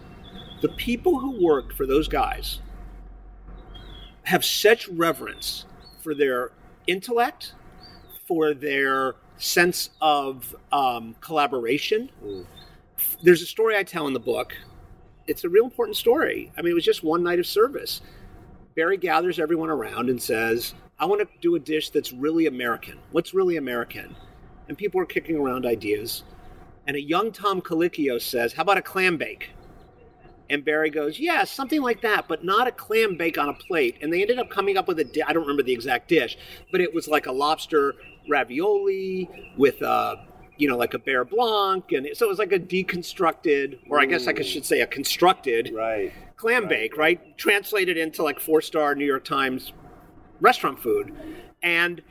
[0.62, 2.60] The people who worked for those guys
[4.24, 5.66] have such reverence
[6.01, 6.51] for their
[6.88, 7.53] intellect,
[8.28, 12.10] for their sense of um, collaboration.
[12.24, 12.45] Mm.
[13.22, 14.55] There's a story I tell in the book.
[15.28, 16.51] It's a real important story.
[16.58, 18.01] I mean, it was just one night of service.
[18.76, 22.97] Barry gathers everyone around and says, I want to do a dish that's really American.
[23.12, 24.16] What's really American?
[24.68, 26.24] And people are kicking around ideas.
[26.88, 29.51] And a young Tom Colicchio says, How about a clam bake?
[30.50, 33.98] And Barry goes, Yeah, something like that, but not a clam bake on a plate.
[34.02, 36.38] And they ended up coming up with a di- I don't remember the exact dish,
[36.72, 37.95] but it was like a lobster
[38.30, 40.26] ravioli with a,
[40.58, 41.91] you know, like a beurre blanc.
[41.91, 45.72] And so it was like a deconstructed, or I guess I should say a constructed
[45.74, 46.12] Right.
[46.38, 46.70] clam Right.
[46.70, 47.38] bake, right?
[47.38, 49.74] Translated into like four star New York Times
[50.39, 51.14] restaurant food.
[51.64, 52.02] And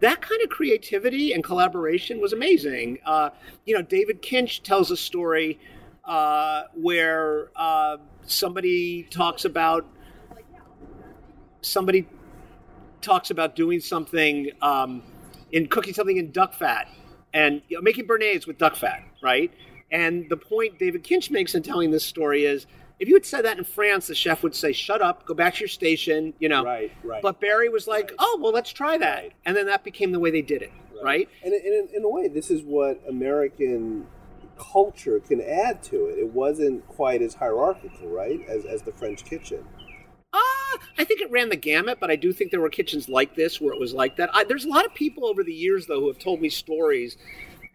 [0.00, 2.98] that kind of creativity and collaboration was amazing.
[3.06, 3.30] Uh,
[3.64, 5.58] you know, David Kinch tells a story
[6.06, 7.96] uh, where uh,
[8.26, 9.86] somebody talks about
[11.60, 12.06] somebody
[13.00, 15.02] talks about doing something um,
[15.52, 16.88] in cooking something in duck fat
[17.34, 19.52] and you know, making béarnaise with duck fat, right?
[19.90, 22.66] And the point David Kinch makes in telling this story is
[22.98, 25.54] if you had said that in France, the chef would say, shut up, go back
[25.54, 26.64] to your station, you know.
[26.64, 27.20] Right, right.
[27.22, 28.16] But Barry was like, Right.
[28.18, 29.22] oh, well, let's try that.
[29.22, 29.32] Right.
[29.44, 31.28] And then that became the way they did it, right?
[31.44, 34.06] And, and in, in a way, this is what American
[34.58, 36.18] culture can add to it.
[36.18, 39.64] It wasn't quite as hierarchical, right, as, as the French kitchen.
[40.32, 43.34] Uh, I think it ran the gamut, but I do think there were kitchens like
[43.34, 44.30] this where it was like that.
[44.32, 47.16] I, there's a lot of people over the years, though, who have told me stories.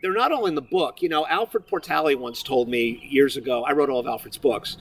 [0.01, 1.01] They're not all in the book.
[1.01, 4.77] You know, Alfred Portale once told me years ago, I wrote all of Alfred's books.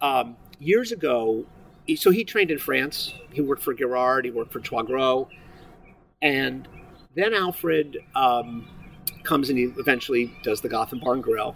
[0.00, 1.44] Um, years ago,
[1.96, 3.14] so he trained in France.
[3.32, 5.28] He worked for Guérard, he worked for Troisgros.
[6.22, 6.68] And
[7.14, 8.68] then Alfred um,
[9.30, 11.54] comes and he eventually does the Gotham Bar and Grill.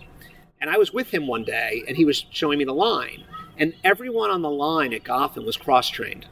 [0.61, 3.25] And I was with him one day, and he was showing me the line.
[3.59, 6.27] And everyone on the line at Gotham was cross trained,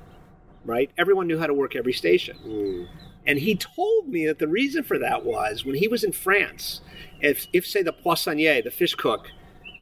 [0.64, 0.90] right?
[0.97, 2.38] Everyone knew how to work every station.
[2.47, 2.88] Mm.
[3.26, 6.80] And he told me that the reason for that was when he was in France,
[7.20, 9.28] if, if say, the poissonnier, the fish cook,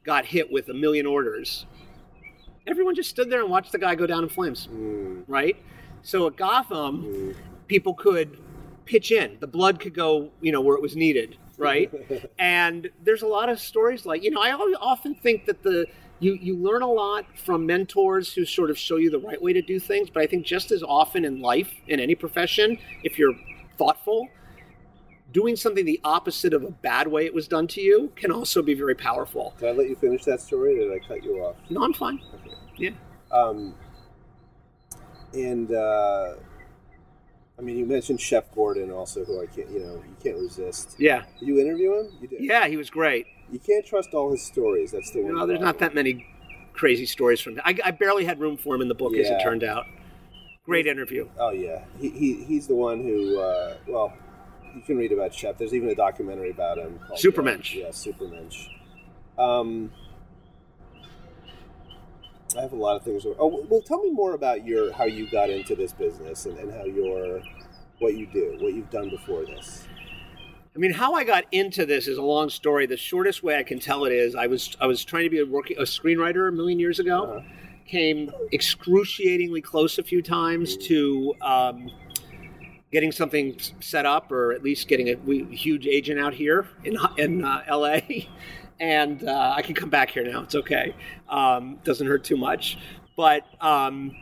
[0.03, 1.65] got hit with a million orders,
[2.67, 5.57] Everyone just stood there and watched the guy go down in flames, Mm, right?
[6.03, 7.35] So at Gotham, mm.
[7.67, 8.37] people could
[8.85, 9.37] pitch in.
[9.39, 12.29] The blood could go, you know, where it was needed, right?
[12.39, 15.85] and there's a lot of stories like, you know, I often think that the
[16.19, 19.53] you you learn a lot from mentors who sort of show you the right way
[19.53, 23.17] to do things, but I think just as often in life, in any profession, if
[23.17, 23.33] you're
[23.77, 24.27] thoughtful,
[25.31, 28.61] doing something the opposite of a bad way it was done to you can also
[28.61, 29.53] be very powerful.
[29.59, 31.55] Did I let you finish that story, or did I cut you off?
[31.69, 32.21] No, I'm fine.
[32.35, 32.55] Okay.
[32.77, 32.91] Yeah.
[33.31, 33.73] Um,
[35.33, 36.35] and uh,
[37.61, 40.95] I mean, you mentioned Shep Gordon, also, who I can't, you know, you can't resist.
[40.97, 41.25] Yeah.
[41.39, 42.11] Did you interview him?
[42.19, 42.41] You did.
[42.41, 43.27] Yeah, he was great.
[43.51, 44.91] You can't trust all his stories.
[44.91, 45.35] That's the one.
[45.35, 46.25] No, there's not that many
[46.73, 47.61] crazy stories from him.
[47.63, 49.85] I, I barely had room for him in the book, as it turned out.
[50.65, 51.27] Great interview.
[51.37, 53.39] Oh yeah, he, he he's the one who.
[53.39, 54.13] Uh, well,
[54.73, 55.57] you can read about Chef.
[55.57, 56.99] There's even a documentary about him.
[57.05, 57.75] Called, Supermensch.
[57.75, 58.69] Uh, yeah, Supermensch.
[59.37, 59.91] Um,
[62.55, 63.25] I have a lot of things.
[63.25, 66.71] Oh, well, tell me more about your how you got into this business and, and
[66.71, 67.41] how your
[67.99, 69.87] what you do, what you've done before this.
[70.75, 72.85] I mean, how I got into this is a long story.
[72.85, 75.39] The shortest way I can tell it is I was I was trying to be
[75.39, 77.23] a working a screenwriter a million years ago.
[77.23, 77.41] Uh-huh.
[77.85, 81.91] Came excruciatingly close a few times to um,
[82.91, 86.97] getting something set up, or at least getting a we- huge agent out here in
[87.17, 88.29] in uh, L.A.
[88.81, 90.41] And uh, I can come back here now.
[90.41, 90.95] It's okay.
[91.29, 92.79] Um, doesn't hurt too much.
[93.15, 94.15] But um,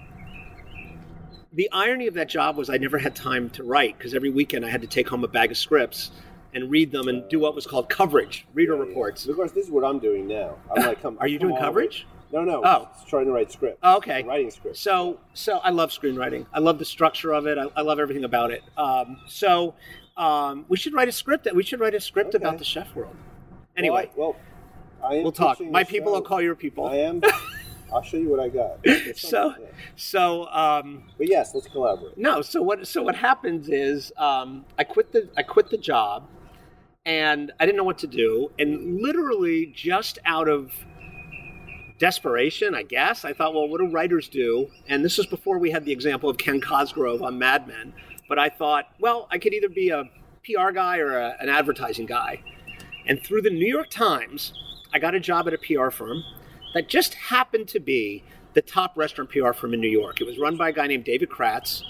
[1.53, 4.65] the irony of that job was I never had time to write because every weekend
[4.65, 6.11] I had to take home a bag of scripts
[6.53, 9.25] and read them and do what was called coverage, reader reports.
[9.27, 10.55] Of course, this is what I'm doing now.
[10.75, 11.17] I'm like, come.
[11.21, 12.05] Are you doing coverage?
[12.33, 12.61] over- No, no.
[12.67, 12.89] Oh.
[12.95, 13.79] just trying to write script.
[13.81, 14.23] Oh, okay.
[14.23, 14.75] Writing script.
[14.75, 16.47] So, so I love screenwriting.
[16.51, 17.57] I love the structure of it.
[17.57, 18.63] I, I love everything about it.
[18.77, 19.75] Um, so,
[20.17, 21.45] um, we should write a script.
[21.45, 22.43] That we should write a script Okay.
[22.43, 23.15] about the chef world.
[23.77, 24.48] Anyway, well, I am
[25.01, 25.59] we'll talk.
[25.61, 26.85] My people will call your people.
[26.85, 27.21] I am.
[27.91, 28.79] I'll show you what I got.
[29.15, 29.65] So- yeah.
[29.95, 32.17] So, um, but yes, let's collaborate.
[32.17, 36.27] No, so what so what happens is um, I quit the I quit the job
[37.05, 40.71] and I didn't know what to do and literally just out of
[41.97, 44.69] desperation, I guess, I thought, well, what do writers do?
[44.87, 47.93] And this was before we had the example of Ken Cosgrove on Mad Men,
[48.29, 50.03] but I thought, well, I could either be a
[50.45, 52.41] PR guy or a, an advertising guy.
[53.05, 54.53] And through the New York Times,
[54.93, 56.23] I got a job at a PR firm
[56.73, 58.23] that just happened to be
[58.53, 60.21] the top restaurant PR firm in New York.
[60.21, 61.83] It was run by a guy named David Kratz.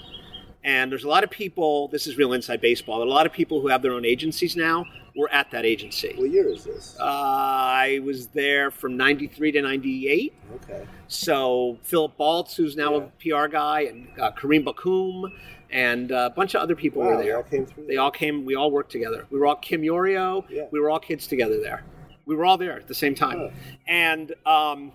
[0.62, 3.62] And there's a lot of people, this is real inside baseball, a lot of people
[3.62, 4.84] who have their own agencies now
[5.16, 6.14] were at that agency.
[6.18, 6.96] What year is this?
[7.00, 10.34] Uh, I was there from 93 to 98.
[10.56, 10.86] okay.
[11.08, 15.30] So Philip Baltz, who's now a PR guy, and uh, Karine Bakhoum,
[15.70, 17.24] and uh, a bunch of other people Wow, were there.
[17.24, 17.86] they all came through.
[17.86, 18.44] They all came.
[18.44, 19.26] We all worked together.
[19.30, 20.44] We were all Kim Yorio.
[20.50, 20.64] Yeah.
[20.70, 21.84] We were all kids together there.
[22.26, 23.38] We were all there at the same time.
[23.38, 23.48] Huh.
[23.86, 24.92] And um,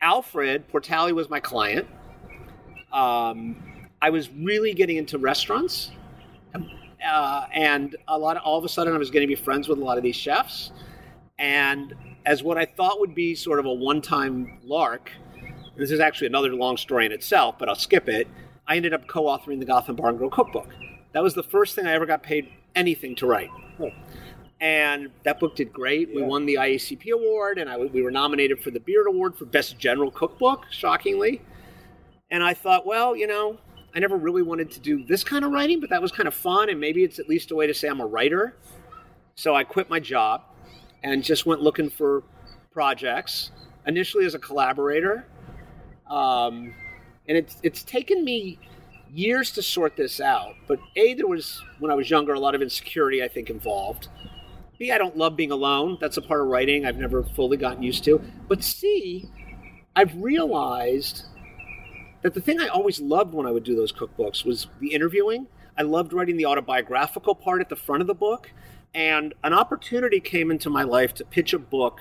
[0.00, 1.86] Alfred Portale was my client.
[2.92, 5.92] Um, I was really getting into restaurants,
[6.54, 8.36] uh, and a lot.
[8.36, 10.02] Of, all of a sudden, I was getting to be friends with a lot of
[10.02, 10.72] these chefs.
[11.38, 11.94] And
[12.26, 15.10] as what I thought would be sort of a one-time lark,
[15.76, 18.28] this is actually another long story in itself, but I'll skip it.
[18.66, 20.68] I ended up co-authoring the Gotham Bar and Grill cookbook.
[21.12, 23.50] That was the first thing I ever got paid anything to write.
[23.78, 23.90] Huh.
[24.62, 26.14] And that book did great.
[26.14, 29.44] We won the IACP award, and I, we were nominated for the Beard Award for
[29.44, 31.42] Best General Cookbook, shockingly.
[32.30, 33.58] And I thought, well, you know,
[33.92, 36.34] I never really wanted to do this kind of writing, but that was kind of
[36.34, 38.54] fun, and maybe it's at least a way to say I'm a writer.
[39.34, 40.42] So I quit my job
[41.02, 42.22] and just went looking for
[42.70, 43.50] projects,
[43.84, 45.26] initially as a collaborator.
[46.08, 46.72] Um,
[47.26, 48.60] and it's, it's taken me
[49.12, 50.54] years to sort this out.
[50.68, 54.06] But A, there was, when I was younger, a lot of insecurity, I think, involved.
[54.82, 55.96] B, I don't love being alone.
[56.00, 58.20] That's a part of writing I've never fully gotten used to.
[58.48, 59.30] But C,
[59.94, 61.26] I've realized
[62.22, 65.46] that the thing I always loved when I would do those cookbooks was the interviewing.
[65.78, 68.50] I loved writing the autobiographical part at the front of the book.
[68.92, 72.00] And an opportunity came into my life to pitch a book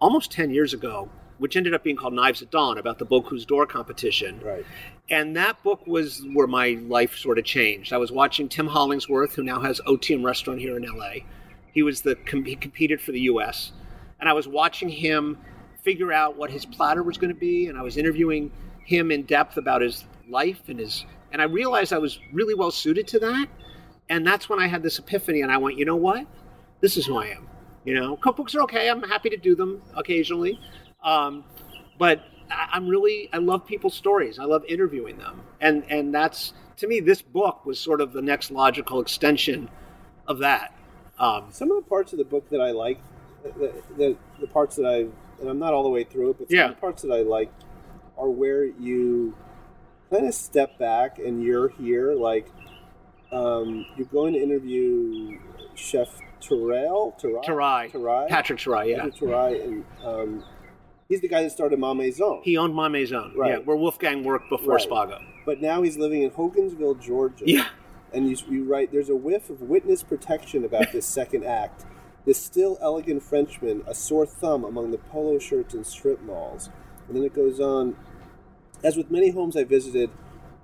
[0.00, 3.44] almost 10 years ago, which ended up being called Knives at Dawn about the Bocuse
[3.44, 4.38] d'Or competition.
[4.44, 4.64] Right.
[5.10, 7.92] And that book was where my life sort of changed.
[7.92, 11.24] I was watching Tim Hollingsworth, who now has Otium Restaurant here in LA.
[11.72, 13.72] He was the he competed for the U.S.
[14.20, 15.38] and I was watching him
[15.82, 18.52] figure out what his platter was going to be, and I was interviewing
[18.84, 21.04] him in depth about his life and his.
[21.32, 23.46] And I realized I was really well suited to that,
[24.08, 26.26] and that's when I had this epiphany, and I went, you know what,
[26.80, 27.48] this is who I am.
[27.84, 28.88] You know, cookbooks are okay.
[28.88, 30.60] I'm happy to do them occasionally,
[31.02, 31.44] um,
[31.98, 34.38] but I'm really I love people's stories.
[34.38, 38.22] I love interviewing them, and and that's to me this book was sort of the
[38.22, 39.68] next logical extension
[40.28, 40.74] of that.
[41.18, 42.98] Um, Some of the parts of the book that I like,
[43.44, 45.06] the, the, the parts that I,
[45.40, 46.68] and I'm not all the way through it, but some Yeah.
[46.68, 47.50] of the parts that I like
[48.18, 49.34] are where you
[50.10, 52.46] kind of step back and you're here, like
[53.30, 55.38] um, you're going to interview
[55.74, 56.08] Chef
[56.40, 57.90] Terrell, Terrail, Terrail.
[57.92, 58.96] Terrail, Patrick Terrail, yeah.
[59.04, 60.44] Patrick Terrail, and um,
[61.08, 62.40] he's the guy that started Ma Maison.
[62.42, 63.52] He owned Ma Maison, Right.
[63.52, 64.88] yeah, where Wolfgang worked before Right.
[64.88, 65.22] Spago.
[65.46, 67.44] but now he's living in Hogansville, Georgia.
[67.46, 67.68] Yeah.
[68.12, 71.84] And you, you write there's a whiff of witness protection about this second act.
[72.24, 76.70] This still elegant Frenchman, a sore thumb among the polo shirts and strip malls.
[77.08, 77.96] And then it goes on.
[78.84, 80.10] As with many homes I visited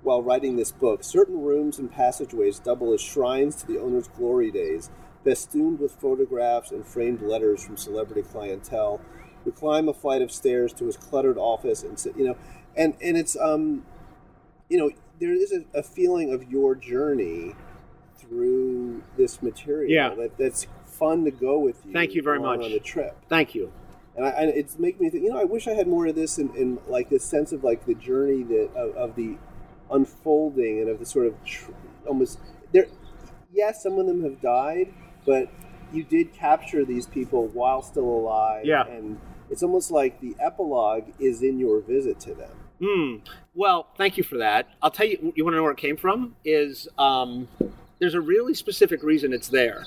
[0.01, 4.51] while writing this book, certain rooms and passageways double as shrines to the owner's glory
[4.51, 4.89] days,
[5.23, 9.01] festooned with photographs and framed letters from celebrity clientele.
[9.43, 12.37] We climb a flight of stairs to his cluttered office and sit, you know,
[12.75, 13.85] and and it's um,
[14.69, 17.55] you know, there is a, a feeling of your journey
[18.17, 20.15] through this material Yeah.
[20.15, 21.93] that, that's fun to go with you.
[21.93, 22.61] Thank you very much.
[22.63, 23.17] on the trip.
[23.29, 23.71] Thank you.
[24.15, 25.23] And, I, and it's making me think.
[25.23, 27.63] You know, I wish I had more of this in, in like this sense of
[27.63, 29.37] like the journey that of, of the
[29.89, 31.71] unfolding and of the sort of tr-
[32.07, 32.39] almost
[32.71, 32.87] there.
[33.51, 34.93] Yes, some of them have died,
[35.25, 35.49] but
[35.91, 38.65] you did capture these people while still alive.
[38.65, 38.85] Yeah.
[38.87, 42.51] and it's almost like the epilogue is in your visit to them.
[42.81, 43.15] Hmm.
[43.55, 44.69] Well, thank you for that.
[44.81, 45.33] I'll tell you.
[45.35, 46.35] You want to know where it came from?
[46.45, 47.47] Is um,
[47.99, 49.85] there's a really specific reason it's there.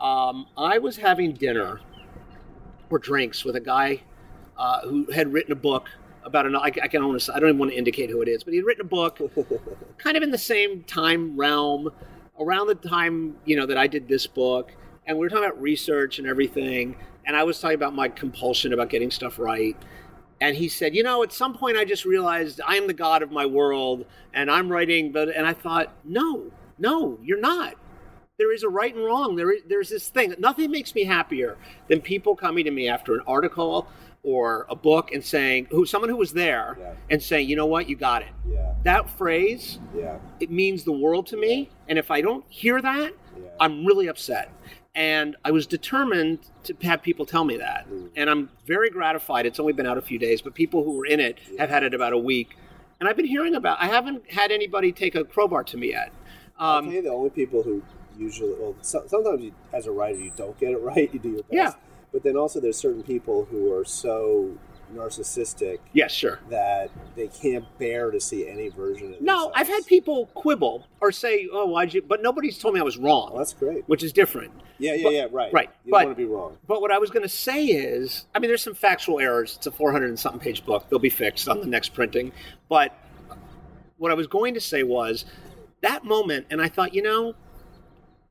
[0.00, 1.80] Um, I was having dinner
[2.90, 4.02] or drinks with a guy
[4.56, 5.88] uh, who had written a book
[6.24, 6.56] about an.
[6.56, 7.30] I, I can almost.
[7.30, 9.20] I don't even want to indicate who it is, but he had written a book,
[9.98, 11.90] kind of in the same time realm,
[12.38, 14.74] around the time you know that I did this book,
[15.06, 18.72] and we were talking about research and everything, and I was talking about my compulsion
[18.72, 19.76] about getting stuff right.
[20.40, 23.30] And he said, "You know, at some point, I just realized I'm the god of
[23.30, 27.74] my world, and I'm writing." But and I thought, no, no, you're not.
[28.38, 29.36] There is a right and wrong.
[29.36, 30.34] There is, there's this thing.
[30.38, 31.56] Nothing makes me happier
[31.88, 33.88] than people coming to me after an article
[34.22, 36.92] or a book and saying, "Who someone who was there," Yeah.
[37.08, 37.88] and saying, "You know what?
[37.88, 41.70] You got it." Yeah, That phrase, yeah, it means the world to me.
[41.88, 43.12] And if I don't hear that.
[43.60, 44.50] I'm really upset.
[44.96, 47.86] And I was determined to have people tell me that.
[47.88, 48.08] Mm.
[48.16, 49.44] And I'm very gratified.
[49.44, 51.84] It's only been out a few days, but people who were in it have had
[51.84, 52.56] it about a week.
[52.98, 53.76] And I've been hearing about.
[53.78, 56.12] I haven't had anybody take a crowbar to me yet.
[56.58, 57.82] I'll Um, tell you the only people who
[58.18, 61.12] usually, well, so, sometimes you, as a writer, you don't get it right.
[61.12, 61.52] You do your best.
[61.52, 61.72] Yeah.
[62.10, 64.56] But then also, there's certain people who are so
[64.94, 66.40] narcissistic yes, sure.
[66.50, 71.12] that they can't bear to see any version of No, I've had people quibble or
[71.12, 73.84] say, "Oh, why'd you?" But nobody's told me I was wrong, Well, that's great.
[73.88, 74.52] which is different.
[74.78, 75.26] Yeah, yeah, but- yeah.
[75.30, 75.52] Right.
[75.52, 76.56] right, You but- don't want to be wrong.
[76.66, 79.54] But what I was going to say is, I mean, there's some factual errors.
[79.56, 80.86] It's a 400 and something page book.
[80.90, 82.32] They'll be fixed on the next printing.
[82.68, 82.92] But
[83.98, 85.24] what I was going to say was
[85.82, 87.34] that moment, and I thought, you know,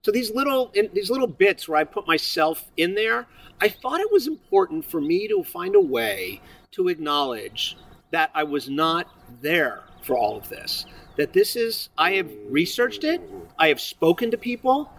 [0.06, 3.26] so these little in, these little bits where I put myself in there,
[3.60, 6.41] I thought it was important for me to find a way
[6.74, 7.76] to acknowledge
[8.12, 9.08] that I was not
[9.41, 10.86] there for all of this.
[11.18, 13.20] That this is, I have researched it,
[13.58, 14.91] I have spoken to people,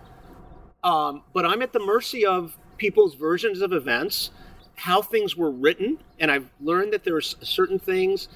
[0.82, 4.32] um, but I'm at the mercy of people's versions of events,
[4.74, 8.26] how things were written, and I've learned that there are certain things.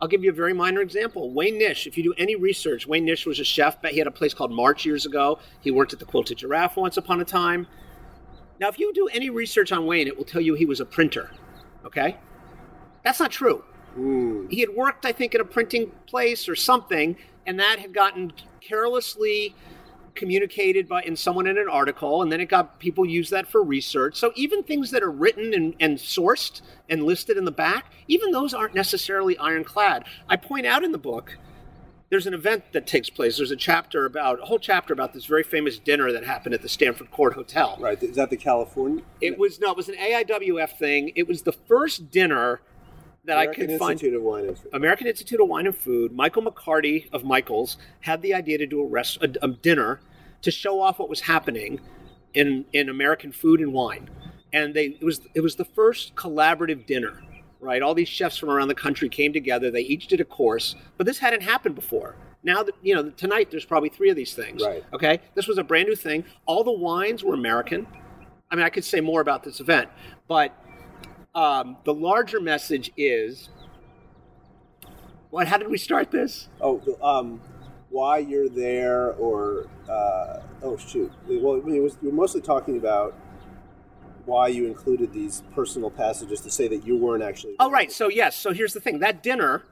[0.00, 1.30] I'll give you a very minor example.
[1.32, 3.80] Wayne Nish, if you do any research, Wayne Nish was a chef.
[3.80, 5.38] but He had a place called March years ago.
[5.60, 7.66] He worked at the Quilted Giraffe once upon a time.
[8.60, 10.84] Now, if you do any research on Wayne, it will tell you he was a
[10.84, 11.30] printer.
[11.84, 12.16] Okay?
[13.02, 13.64] That's not true
[13.96, 14.50] Mm.
[14.50, 17.16] he had worked, I think, at a printing place or something,
[17.46, 19.54] and that had gotten carelessly
[20.14, 23.62] communicated by in someone in an article, and then it got people use that for
[23.62, 24.16] research.
[24.16, 28.30] So even things that are written and, and sourced and listed in the back, even
[28.30, 30.04] those aren't necessarily ironclad.
[30.28, 31.38] I point out in the book.
[32.10, 33.38] There's an event that takes place.
[33.38, 36.62] There's a chapter about a whole chapter about this very famous dinner that happened at
[36.62, 37.76] the Stanford Court Hotel.
[37.80, 38.00] Right.
[38.00, 39.02] Is that the California?
[39.20, 41.12] It was no, it was an AIWF thing.
[41.16, 42.60] It was the first dinner
[43.24, 43.92] that American I could find.
[43.92, 44.70] Institute of Wine and Food.
[44.72, 48.80] American Institute of Wine and Food, Michael McCarty of Michaels had the idea to do
[48.80, 50.00] a, rest, a, a dinner
[50.42, 51.80] to show off what was happening
[52.34, 54.10] in in American food and wine,
[54.52, 57.22] and they it was it was the first collaborative dinner.
[57.60, 59.70] Right, all these chefs from around the country came together.
[59.70, 62.14] They each did a course, but this hadn't happened before.
[62.42, 64.62] Now that you know, tonight there's probably three of these things.
[64.62, 64.84] Right.
[64.92, 66.24] Okay, this was a brand new thing.
[66.44, 67.86] All the wines were American.
[68.50, 69.88] I mean, I could say more about this event,
[70.28, 70.52] but
[71.34, 73.48] um, the larger message is
[75.30, 75.48] what?
[75.48, 76.48] How did we start this?
[76.60, 77.40] Oh, um,
[77.90, 81.12] why you're there, or uh, oh shoot.
[81.28, 83.14] Well, it was, you were mostly talking about
[84.26, 87.56] why you included these personal passages to say that you weren't actually.
[87.58, 87.90] Oh, right.
[87.90, 88.36] So yes.
[88.36, 89.00] So here's the thing.
[89.00, 89.64] That dinner,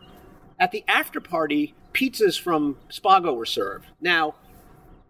[0.58, 3.86] at the after party, pizzas from Spago were served.
[4.00, 4.34] Now,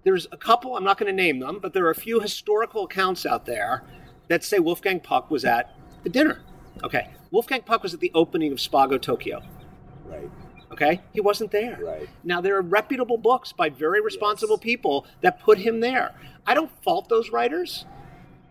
[0.04, 0.76] there's a couple.
[0.76, 3.84] I'm not going to name them, but there are a few historical accounts out there
[4.28, 6.40] that say Wolfgang Puck was at the dinner.
[6.84, 7.10] Okay.
[7.30, 9.42] Wolfgang Puck was at the opening of Spago Tokyo.
[10.04, 10.30] Right.
[10.72, 11.78] Okay, he wasn't there.
[11.82, 12.08] Right.
[12.24, 16.14] Now there are reputable books by very responsible people that put him there.
[16.46, 17.84] I don't fault those writers.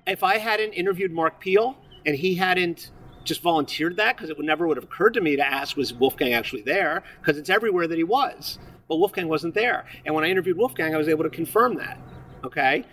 [0.05, 1.75] If I hadn't interviewed Mark Peel
[2.05, 2.91] and he hadn't
[3.23, 5.93] just volunteered that, because it would never would have occurred to me to ask was
[5.93, 8.59] Wolfgang actually there, because it's everywhere that he was.
[8.87, 9.85] But Wolfgang wasn't there.
[10.05, 11.99] And when I interviewed Wolfgang, I was able to confirm that.
[12.43, 12.85] Okay.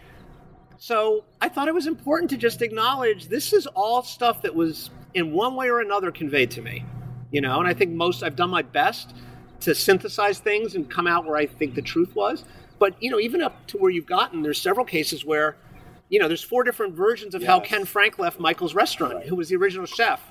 [0.79, 4.91] So I thought it was important to just acknowledge this is all stuff that was
[5.13, 6.85] in one way or another conveyed to me.
[7.31, 9.13] You know, and I think most I've done my best
[9.61, 12.45] to synthesize things and come out where I think the truth was.
[12.79, 15.57] But you know, even up to where you've gotten, there's several cases where,
[16.09, 19.49] you know, there's four different versions of how Ken Frank left Michael's restaurant, who was
[19.49, 20.23] the original chef.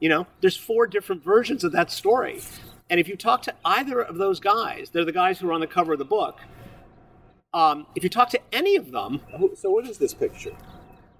[0.00, 2.42] You know, there's four different versions of that story.
[2.90, 5.60] And if you talk to either of those guys, they're the guys who are on
[5.60, 6.40] the cover of the book.
[7.54, 9.20] Um, if you talk to any of them,
[9.54, 10.52] So what is this picture?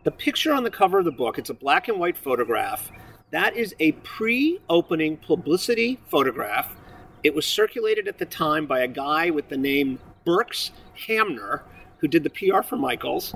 [0.03, 2.91] the picture on the cover of the book, it's a black and white photograph.
[3.31, 6.75] That is a pre opening publicity photograph.
[7.23, 10.73] It was circulated at the time by a guy with the name Burks
[11.07, 11.63] Hamner,
[11.99, 13.35] who did the PR for Michael's.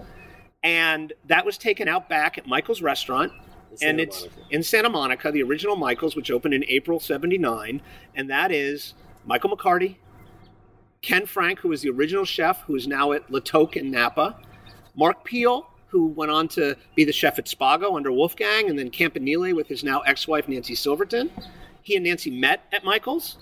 [0.62, 3.32] And that was taken out back at Michael's restaurant.
[3.76, 4.40] Santa and it's Monica.
[4.50, 7.80] in Santa Monica, the original Michael's, which opened in April 79.
[8.14, 8.94] And that is
[9.24, 9.96] Michael McCarty,
[11.02, 14.36] Ken Frank, who was the original chef, who is now at La Toque in Napa,
[14.96, 18.90] Mark Peel, who went on to be the chef at Spago under Wolfgang, and then
[18.90, 21.30] Campanile with his now ex-wife Nancy Silverton.
[21.82, 23.38] He and Nancy met at Michael's,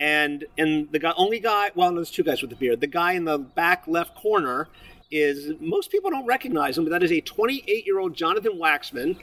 [0.00, 2.80] and and the guy, only guy, well, there's two guys with the beard.
[2.80, 4.68] The guy in the back left corner
[5.10, 9.18] is most people don't recognize him, but that is a 28-year-old Jonathan Waxman,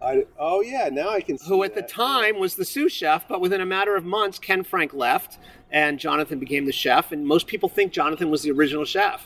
[0.00, 1.48] I, oh yeah, now I can see.
[1.48, 4.62] who at the time was the sous chef, but within a matter of months, Ken
[4.62, 5.38] Frank left
[5.70, 7.10] and Jonathan became the chef.
[7.12, 9.24] And most people think Jonathan was the original chef.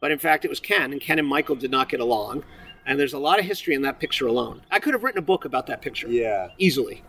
[0.00, 2.42] But in fact, it was Ken, and Ken and Michael did not get along.
[2.84, 4.62] And there's a lot of history in that picture alone.
[4.70, 6.48] I could have written a book about that picture Yeah.
[6.58, 7.04] easily.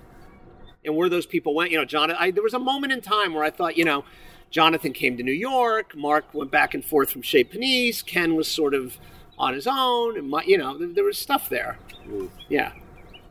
[0.86, 3.34] And where those people went, you know, Jonathan, I, there was a moment in time
[3.34, 4.04] where I thought, you know,
[4.52, 8.48] Jonathan came to New York, Mark went back and forth from Chez Panisse, Ken was
[8.48, 8.98] sort of
[9.40, 11.80] on his own, and my, you know, there, there was stuff there.
[12.08, 12.30] Mm.
[12.50, 12.72] Yeah.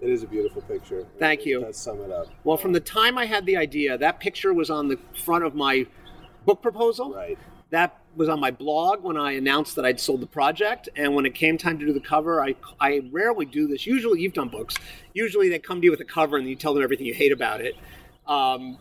[0.01, 1.07] It is a beautiful picture.
[1.19, 1.61] Thank It you.
[1.61, 2.27] does sum it up.
[2.45, 5.55] Well, from the time I had the idea, that picture was on the front of
[5.55, 5.87] my
[6.45, 7.15] book proposal.
[7.15, 7.39] Right.
[7.71, 10.89] That was on my blog when I announced that I'd sold the project.
[10.97, 13.87] And when it came time to do the cover, I, I rarely do this.
[13.87, 14.75] Usually, you've done books.
[15.15, 17.33] Usually, they come to you with a cover and you tell them everything you hate
[17.33, 17.75] about it.
[18.27, 18.79] Um,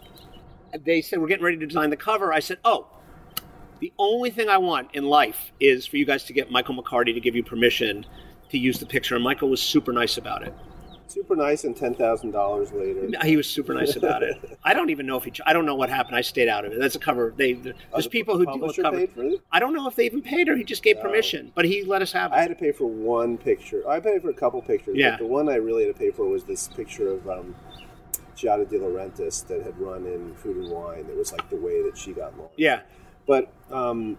[0.83, 2.33] they said, We're getting ready to design the cover.
[2.33, 2.87] I said, Oh,
[3.79, 7.13] the only thing I want in life is for you guys to get Michael McCarty
[7.13, 8.05] to give you permission
[8.51, 9.15] to use the picture.
[9.15, 10.53] And Michael was super nice about it.
[11.07, 13.09] Super nice, and ten thousand dollars later.
[13.25, 14.57] He was super nice about it.
[14.63, 15.33] I don't even know if he.
[15.45, 16.15] I don't know what happened.
[16.15, 16.79] I stayed out of it.
[16.79, 17.33] That's a cover.
[17.35, 18.97] They there's Oh, the people who do publisher cover.
[18.97, 19.41] paid for it.
[19.51, 22.01] I don't know if they even paid or he just gave permission, but he let
[22.01, 22.35] us have it.
[22.35, 23.85] I had to pay for one picture.
[23.89, 24.95] I paid for a couple pictures.
[24.95, 25.11] Yeah.
[25.11, 27.55] But the one I really had to pay for was this picture of um,
[28.37, 31.07] Giada De Laurentiis that had run in Food and Wine.
[31.09, 32.53] It was like the way that she got launched.
[32.57, 32.81] yeah,
[33.27, 34.17] But um,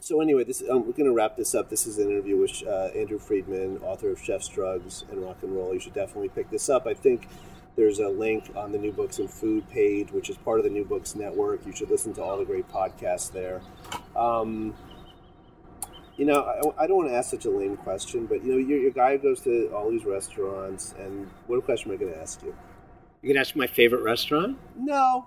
[0.00, 1.68] so anyway, this um, we're going to wrap this up.
[1.68, 5.54] This is an interview with uh, Andrew Friedman, author of Chef's Drugs and Rock and
[5.54, 5.74] Roll.
[5.74, 6.86] You should definitely pick this up.
[6.86, 7.28] I think
[7.76, 10.70] there's a link on the New Books and Food page, which is part of the
[10.70, 11.66] New Books Network.
[11.66, 13.60] You should listen to all the great podcasts there.
[14.16, 14.74] Um,
[16.16, 18.58] you know, I, I don't want to ask such a lame question, but you know,
[18.58, 22.00] you're, you're a guy who goes to all these restaurants, and what question am I
[22.00, 22.54] going to ask you?
[23.22, 24.58] you can ask my favorite restaurant.
[24.76, 25.26] No.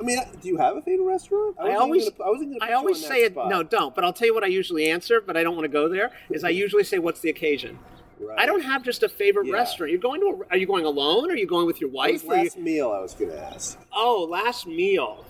[0.00, 1.56] I mean, do you have a favorite restaurant?
[1.58, 2.64] I wasn't always- Gonna, I wasn't to.
[2.64, 3.36] I always say it.
[3.36, 3.94] No, don't.
[3.94, 5.20] But I'll tell you what I usually answer.
[5.20, 6.10] But I don't want to go there.
[6.30, 7.78] Is I usually say, "What's the occasion?"
[8.20, 8.38] Right.
[8.38, 9.54] I don't have just a favorite Yeah.
[9.54, 9.90] restaurant.
[9.92, 10.26] You're going to?
[10.26, 11.30] A, are you going alone?
[11.30, 12.22] Are you going with your wife?
[12.28, 13.78] Or you, last meal I was going to ask?
[13.92, 15.24] oh, last meal.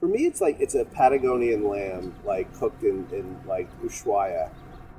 [0.00, 4.50] For me, it's like it's a Patagonian lamb, like cooked in, in like ushuaia.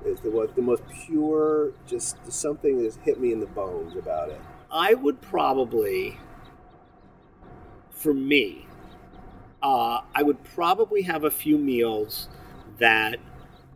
[0.06, 4.40] It's the, the most pure, just something that's hit me in the bones about it.
[4.72, 6.18] I would probably,
[7.92, 8.68] for me,
[9.64, 12.30] uh, I would probably have a few meals
[12.80, 13.18] that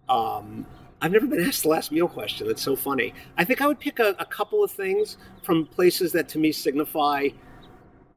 [0.09, 0.65] um,
[1.01, 2.47] I've never been asked the last meal question.
[2.47, 3.13] That's so funny.
[3.37, 6.51] I think I would pick a, a couple of things from places that to me
[6.51, 7.29] signify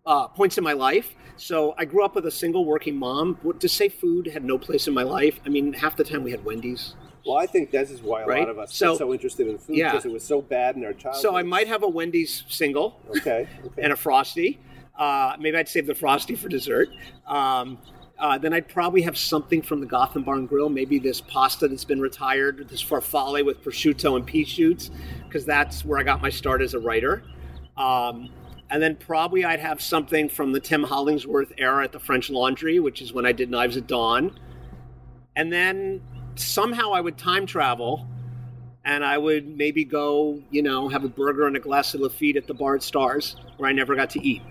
[0.07, 1.15] uh, points in my life.
[1.37, 3.39] So I grew up with a single working mom.
[3.59, 6.31] To say food had no place in my life, I mean, half the time we
[6.31, 6.95] had Wendy's.
[7.27, 8.41] Well, I think this is why a Right?
[8.41, 9.91] lot of us So- get so interested in food Yeah.
[9.93, 11.23] because it was so bad in our childhood.
[11.23, 13.01] So I might have a Wendy's single.
[13.17, 13.49] Okay.
[13.67, 13.83] okay.
[13.83, 14.59] and a frosty.
[14.99, 16.89] Uh, maybe I'd save the frosty for dessert.
[17.27, 17.79] Um,
[18.19, 20.69] uh, then I'd probably have something from the Gotham Bar and Grill.
[20.69, 24.91] Maybe this pasta that's been retired, this farfalle with prosciutto and pea shoots,
[25.27, 27.25] because that's where I got my start as a writer.
[27.77, 28.29] Um,
[28.71, 32.79] and then probably I'd have something from the Tim Hollingsworth era at the French Laundry,
[32.79, 34.39] which is when I did Knives at Dawn.
[35.35, 36.01] And then
[36.37, 38.07] somehow I would time travel
[38.85, 42.37] and I would maybe go, you know, have a burger and a glass of Lafite
[42.37, 44.43] at the bar at Stars, where I never got to eat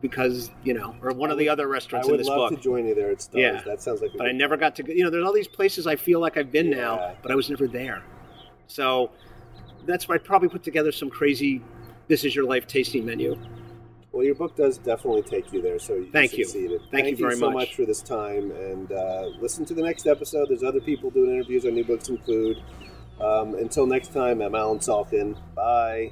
[0.00, 2.58] because you know, or one I of the other restaurants in would this love book.
[2.58, 3.40] to join you there at Stars.
[3.40, 3.62] Yeah.
[3.64, 4.92] That sounds like a but I never got to go.
[4.92, 6.76] You know, there's all these places I feel like I've been Yeah.
[6.76, 8.02] now, but I was never there.
[8.66, 9.10] So
[9.86, 11.62] that's why I probably put together some crazy
[12.08, 13.38] "This Is Your Life" tasting menu.
[14.18, 16.44] Well, your book does definitely take you there, so you Thank you.
[16.44, 16.80] succeeded.
[16.90, 17.54] Thank you very so much.
[17.54, 20.48] much for this time, and uh, listen to the next episode.
[20.48, 22.60] There's other people doing interviews on new books and food.
[23.20, 25.36] Um, until next time, I'm Allen Salkin.
[25.54, 26.10] Bye.